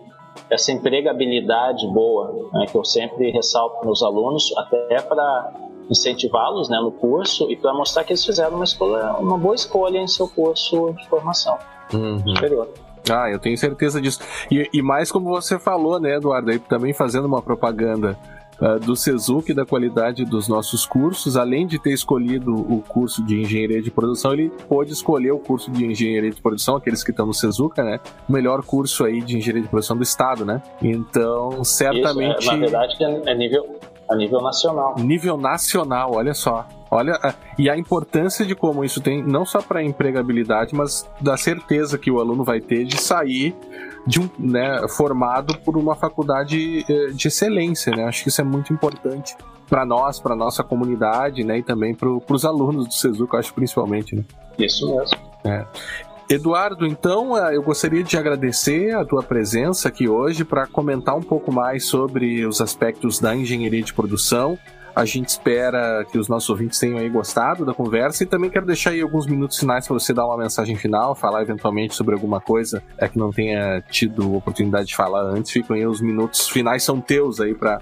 essa 0.50 0.72
empregabilidade 0.72 1.86
boa, 1.88 2.50
né, 2.52 2.66
que 2.66 2.76
eu 2.76 2.84
sempre 2.84 3.30
ressalto 3.30 3.86
nos 3.86 4.02
alunos, 4.02 4.52
até 4.56 5.00
para 5.00 5.52
incentivá-los 5.90 6.68
né, 6.68 6.78
no 6.78 6.92
curso 6.92 7.50
e 7.50 7.56
para 7.56 7.72
mostrar 7.74 8.04
que 8.04 8.12
eles 8.12 8.24
fizeram 8.24 8.56
uma, 8.56 8.64
escolha, 8.64 9.12
uma 9.14 9.36
boa 9.36 9.54
escolha 9.54 9.98
em 9.98 10.06
seu 10.06 10.28
curso 10.28 10.94
de 10.94 11.08
formação 11.08 11.58
uhum. 11.92 12.18
superior. 12.26 12.68
Ah, 13.10 13.30
eu 13.30 13.38
tenho 13.38 13.56
certeza 13.58 14.00
disso. 14.00 14.20
E, 14.50 14.68
e, 14.72 14.80
mais 14.80 15.12
como 15.12 15.28
você 15.28 15.58
falou, 15.58 16.00
né, 16.00 16.16
Eduardo, 16.16 16.50
aí 16.50 16.58
também 16.58 16.94
fazendo 16.94 17.26
uma 17.26 17.42
propaganda 17.42 18.18
uh, 18.60 18.78
do 18.78 18.96
Sezuc 18.96 19.52
da 19.52 19.64
qualidade 19.64 20.24
dos 20.24 20.48
nossos 20.48 20.86
cursos, 20.86 21.36
além 21.36 21.66
de 21.66 21.78
ter 21.78 21.92
escolhido 21.92 22.54
o 22.54 22.82
curso 22.82 23.24
de 23.24 23.40
engenharia 23.40 23.82
de 23.82 23.90
produção, 23.90 24.32
ele 24.32 24.50
pôde 24.68 24.92
escolher 24.92 25.32
o 25.32 25.38
curso 25.38 25.70
de 25.70 25.84
engenharia 25.84 26.30
de 26.30 26.40
produção, 26.40 26.76
aqueles 26.76 27.02
que 27.02 27.10
estão 27.10 27.26
no 27.26 27.34
Sezuca, 27.34 27.82
né? 27.82 28.00
O 28.28 28.32
melhor 28.32 28.64
curso 28.64 29.04
aí 29.04 29.20
de 29.20 29.36
engenharia 29.36 29.62
de 29.62 29.68
produção 29.68 29.96
do 29.96 30.02
estado, 30.02 30.44
né? 30.44 30.62
Então, 30.82 31.62
certamente. 31.64 32.40
Isso, 32.40 32.50
é, 32.50 32.54
na 32.54 32.60
verdade, 32.60 32.96
é 33.00 33.34
nível, 33.34 33.78
a 34.08 34.16
nível 34.16 34.40
nacional. 34.40 34.94
Nível 34.98 35.36
nacional, 35.36 36.12
olha 36.14 36.34
só. 36.34 36.66
Olha, 36.94 37.18
e 37.58 37.68
a 37.68 37.76
importância 37.76 38.46
de 38.46 38.54
como 38.54 38.84
isso 38.84 39.00
tem, 39.00 39.20
não 39.20 39.44
só 39.44 39.60
para 39.60 39.80
a 39.80 39.82
empregabilidade, 39.82 40.72
mas 40.76 41.04
da 41.20 41.36
certeza 41.36 41.98
que 41.98 42.08
o 42.08 42.20
aluno 42.20 42.44
vai 42.44 42.60
ter 42.60 42.84
de 42.84 43.00
sair 43.00 43.52
de 44.06 44.20
um, 44.20 44.30
né, 44.38 44.86
formado 44.88 45.58
por 45.58 45.76
uma 45.76 45.96
faculdade 45.96 46.84
eh, 46.88 47.06
de 47.12 47.26
excelência, 47.26 47.90
né? 47.96 48.04
Acho 48.04 48.22
que 48.22 48.28
isso 48.28 48.40
é 48.40 48.44
muito 48.44 48.72
importante 48.72 49.36
para 49.68 49.84
nós, 49.84 50.20
para 50.20 50.36
nossa 50.36 50.62
comunidade, 50.62 51.42
né, 51.42 51.58
e 51.58 51.62
também 51.64 51.96
para 51.96 52.08
os 52.08 52.44
alunos 52.44 52.86
do 52.86 52.94
SESUC, 52.94 53.34
acho 53.38 53.52
principalmente, 53.54 54.14
né? 54.14 54.22
Isso 54.56 54.86
mesmo. 54.86 55.18
É. 55.44 55.66
Eduardo, 56.30 56.86
então 56.86 57.36
eh, 57.36 57.56
eu 57.56 57.62
gostaria 57.64 58.04
de 58.04 58.16
agradecer 58.16 58.94
a 58.94 59.04
tua 59.04 59.22
presença 59.24 59.88
aqui 59.88 60.08
hoje 60.08 60.44
para 60.44 60.64
comentar 60.68 61.16
um 61.16 61.22
pouco 61.22 61.50
mais 61.50 61.86
sobre 61.86 62.46
os 62.46 62.60
aspectos 62.60 63.18
da 63.18 63.34
engenharia 63.34 63.82
de 63.82 63.92
produção. 63.92 64.56
A 64.94 65.04
gente 65.04 65.28
espera 65.28 66.04
que 66.10 66.18
os 66.18 66.28
nossos 66.28 66.48
ouvintes 66.48 66.78
tenham 66.78 66.98
aí 66.98 67.08
gostado 67.08 67.64
da 67.64 67.74
conversa 67.74 68.22
e 68.22 68.26
também 68.26 68.48
quero 68.48 68.64
deixar 68.64 68.90
aí 68.90 69.00
alguns 69.00 69.26
minutos 69.26 69.58
finais 69.58 69.86
para 69.86 69.94
você 69.94 70.12
dar 70.12 70.24
uma 70.26 70.36
mensagem 70.36 70.76
final, 70.76 71.14
falar 71.14 71.42
eventualmente 71.42 71.94
sobre 71.94 72.14
alguma 72.14 72.40
coisa 72.40 72.82
é 72.96 73.08
que 73.08 73.18
não 73.18 73.30
tenha 73.30 73.82
tido 73.90 74.36
oportunidade 74.36 74.86
de 74.86 74.96
falar 74.96 75.22
antes. 75.22 75.50
Ficam 75.50 75.74
aí 75.74 75.86
os 75.86 76.00
minutos 76.00 76.48
finais 76.48 76.82
são 76.82 77.00
teus 77.00 77.40
aí 77.40 77.54
para 77.54 77.80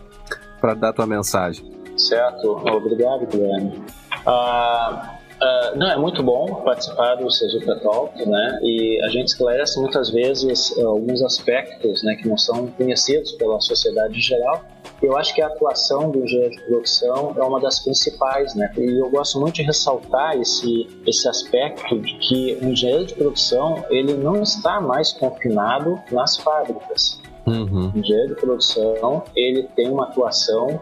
para 0.61 0.75
dar 0.75 0.92
tua 0.92 1.09
mensagem. 1.09 1.68
Certo, 1.96 2.53
obrigado, 2.53 3.27
Guilherme. 3.27 3.83
Uh, 4.25 5.22
Uh, 5.42 5.77
não, 5.77 5.90
é 5.90 5.96
muito 5.96 6.22
bom 6.22 6.62
participar 6.62 7.16
do 7.16 7.29
Sezuka 7.29 7.75
Talk, 7.81 8.25
né? 8.25 8.61
E 8.62 9.01
a 9.03 9.09
gente 9.09 9.27
esclarece 9.27 9.81
muitas 9.81 10.09
vezes 10.09 10.70
uh, 10.77 10.87
alguns 10.87 11.20
aspectos, 11.20 12.05
né, 12.05 12.14
que 12.14 12.29
não 12.29 12.38
são 12.38 12.68
conhecidos 12.68 13.33
pela 13.33 13.61
sociedade 13.61 14.16
em 14.16 14.20
geral. 14.20 14.64
Eu 15.02 15.16
acho 15.16 15.34
que 15.34 15.42
a 15.42 15.48
atuação 15.48 16.10
do 16.10 16.22
engenheiro 16.22 16.54
de 16.54 16.62
produção 16.62 17.34
é 17.36 17.42
uma 17.42 17.60
das 17.60 17.80
principais, 17.80 18.54
né? 18.54 18.72
E 18.78 19.00
eu 19.00 19.10
gosto 19.10 19.40
muito 19.40 19.56
de 19.56 19.62
ressaltar 19.62 20.36
esse 20.36 20.88
esse 21.06 21.28
aspecto 21.28 21.98
de 21.98 22.14
que 22.18 22.58
o 22.62 22.68
engenheiro 22.68 23.06
de 23.06 23.14
produção 23.14 23.84
ele 23.90 24.14
não 24.14 24.42
está 24.42 24.80
mais 24.80 25.12
confinado 25.12 26.00
nas 26.10 26.36
fábricas. 26.36 27.20
Uhum. 27.46 27.90
O 27.94 27.98
engenheiro 27.98 28.34
de 28.34 28.40
produção 28.40 29.24
ele 29.34 29.64
tem 29.74 29.90
uma 29.90 30.04
atuação 30.04 30.80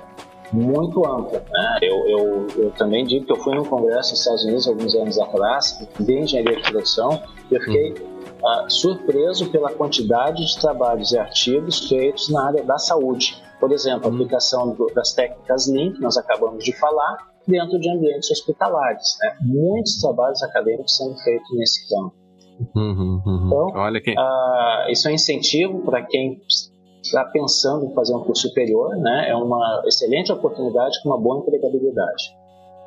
muito 0.52 1.06
ampla. 1.06 1.42
Né? 1.50 1.78
Eu, 1.82 2.08
eu, 2.08 2.46
eu, 2.56 2.70
também 2.72 3.04
digo 3.06 3.24
que 3.24 3.32
eu 3.32 3.36
fui 3.36 3.54
num 3.54 3.64
congresso 3.64 4.10
nos 4.10 4.20
Estados 4.20 4.44
Unidos 4.44 4.68
alguns 4.68 4.94
anos 4.94 5.18
atrás 5.18 5.88
de 5.98 6.18
engenharia 6.18 6.56
de 6.56 6.70
produção 6.70 7.22
e 7.50 7.54
eu 7.54 7.60
fiquei 7.60 7.92
uh, 7.92 8.68
surpreso 8.68 9.48
pela 9.50 9.70
quantidade 9.70 10.44
de 10.44 10.60
trabalhos 10.60 11.12
e 11.12 11.18
artigos 11.18 11.88
feitos 11.88 12.28
na 12.28 12.48
área 12.48 12.62
da 12.64 12.78
saúde. 12.78 13.40
Por 13.60 13.70
exemplo, 13.72 14.10
a 14.10 14.12
aplicação 14.12 14.74
do, 14.74 14.86
das 14.94 15.12
técnicas 15.12 15.68
Lean, 15.68 15.92
que 15.92 16.00
nós 16.00 16.16
acabamos 16.16 16.64
de 16.64 16.72
falar, 16.72 17.30
dentro 17.46 17.78
de 17.78 17.90
ambientes 17.90 18.30
hospitalares. 18.30 19.16
Né? 19.20 19.36
Muitos 19.42 20.00
trabalhos 20.00 20.42
acadêmicos 20.42 20.96
sendo 20.96 21.16
feitos 21.18 21.48
nesse 21.56 21.88
campo. 21.88 22.14
Uhum, 22.74 23.22
uhum. 23.24 23.46
Então, 23.46 23.82
Olha 23.82 24.00
que... 24.00 24.12
Uh, 24.12 24.90
isso 24.90 25.08
é 25.08 25.12
um 25.12 25.14
incentivo 25.14 25.80
para 25.82 26.02
quem 26.02 26.40
está 27.02 27.24
pensando 27.24 27.86
em 27.86 27.94
fazer 27.94 28.14
um 28.14 28.22
curso 28.22 28.48
superior, 28.48 28.96
né? 28.96 29.30
É 29.30 29.34
uma 29.34 29.82
excelente 29.86 30.30
oportunidade 30.32 31.02
com 31.02 31.08
uma 31.08 31.20
boa 31.20 31.40
empregabilidade. 31.40 32.39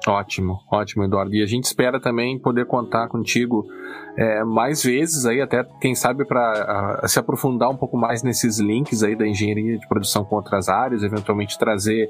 Ótimo, 0.07 0.59
ótimo, 0.69 1.05
Eduardo. 1.05 1.33
E 1.33 1.41
a 1.41 1.45
gente 1.45 1.63
espera 1.63 1.99
também 1.99 2.37
poder 2.37 2.65
contar 2.65 3.07
contigo 3.07 3.65
é, 4.17 4.43
mais 4.43 4.83
vezes 4.83 5.25
aí, 5.25 5.41
até 5.41 5.63
quem 5.79 5.95
sabe 5.95 6.25
para 6.25 7.01
se 7.07 7.19
aprofundar 7.19 7.69
um 7.69 7.77
pouco 7.77 7.97
mais 7.97 8.21
nesses 8.21 8.59
links 8.59 9.01
aí 9.01 9.15
da 9.15 9.25
engenharia 9.25 9.77
de 9.77 9.87
produção 9.87 10.25
com 10.25 10.35
outras 10.35 10.67
áreas, 10.67 11.03
eventualmente 11.03 11.57
trazer 11.57 12.09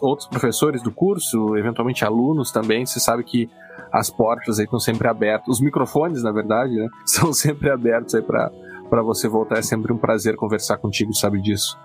outros 0.00 0.28
professores 0.28 0.82
do 0.82 0.90
curso, 0.90 1.56
eventualmente 1.56 2.04
alunos 2.04 2.50
também. 2.50 2.86
Você 2.86 3.00
sabe 3.00 3.22
que 3.22 3.50
as 3.92 4.08
portas 4.08 4.58
aí 4.58 4.64
estão 4.64 4.80
sempre 4.80 5.08
abertas, 5.08 5.48
os 5.48 5.60
microfones, 5.60 6.22
na 6.22 6.32
verdade, 6.32 6.74
né, 6.74 6.88
são 7.04 7.32
sempre 7.32 7.70
abertos 7.70 8.14
aí 8.14 8.22
para 8.22 8.50
para 8.88 9.02
você 9.02 9.28
voltar. 9.28 9.58
É 9.58 9.62
sempre 9.62 9.92
um 9.92 9.98
prazer 9.98 10.34
conversar 10.34 10.78
contigo, 10.78 11.12
sabe 11.12 11.42
disso. 11.42 11.78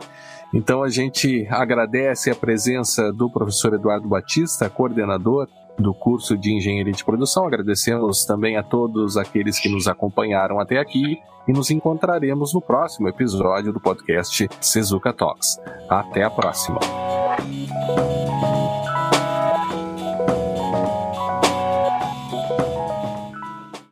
Então 0.54 0.84
a 0.84 0.90
gente 0.90 1.48
agradece 1.50 2.30
a 2.30 2.36
presença 2.36 3.12
do 3.12 3.30
professor 3.30 3.74
Eduardo 3.74 4.08
Batista, 4.08 4.70
coordenador 4.70 5.48
do 5.78 5.94
curso 5.94 6.38
de 6.38 6.54
Engenharia 6.54 6.94
de 6.94 7.04
Produção. 7.04 7.48
Agradecemos 7.48 8.26
também 8.26 8.58
a 8.58 8.64
todos 8.64 9.18
aqueles 9.18 9.60
que 9.60 9.70
nos 9.70 9.88
acompanharam 9.88 10.60
até 10.60 10.78
aqui 10.78 11.18
e 11.48 11.52
nos 11.52 11.72
encontraremos 11.72 12.54
no 12.54 12.62
próximo 12.62 13.10
episódio 13.10 13.74
do 13.74 13.80
podcast 13.80 14.48
Sezuka 14.62 15.12
Talks. 15.12 15.60
Até 15.90 16.24
a 16.24 16.30
próxima. 16.30 16.80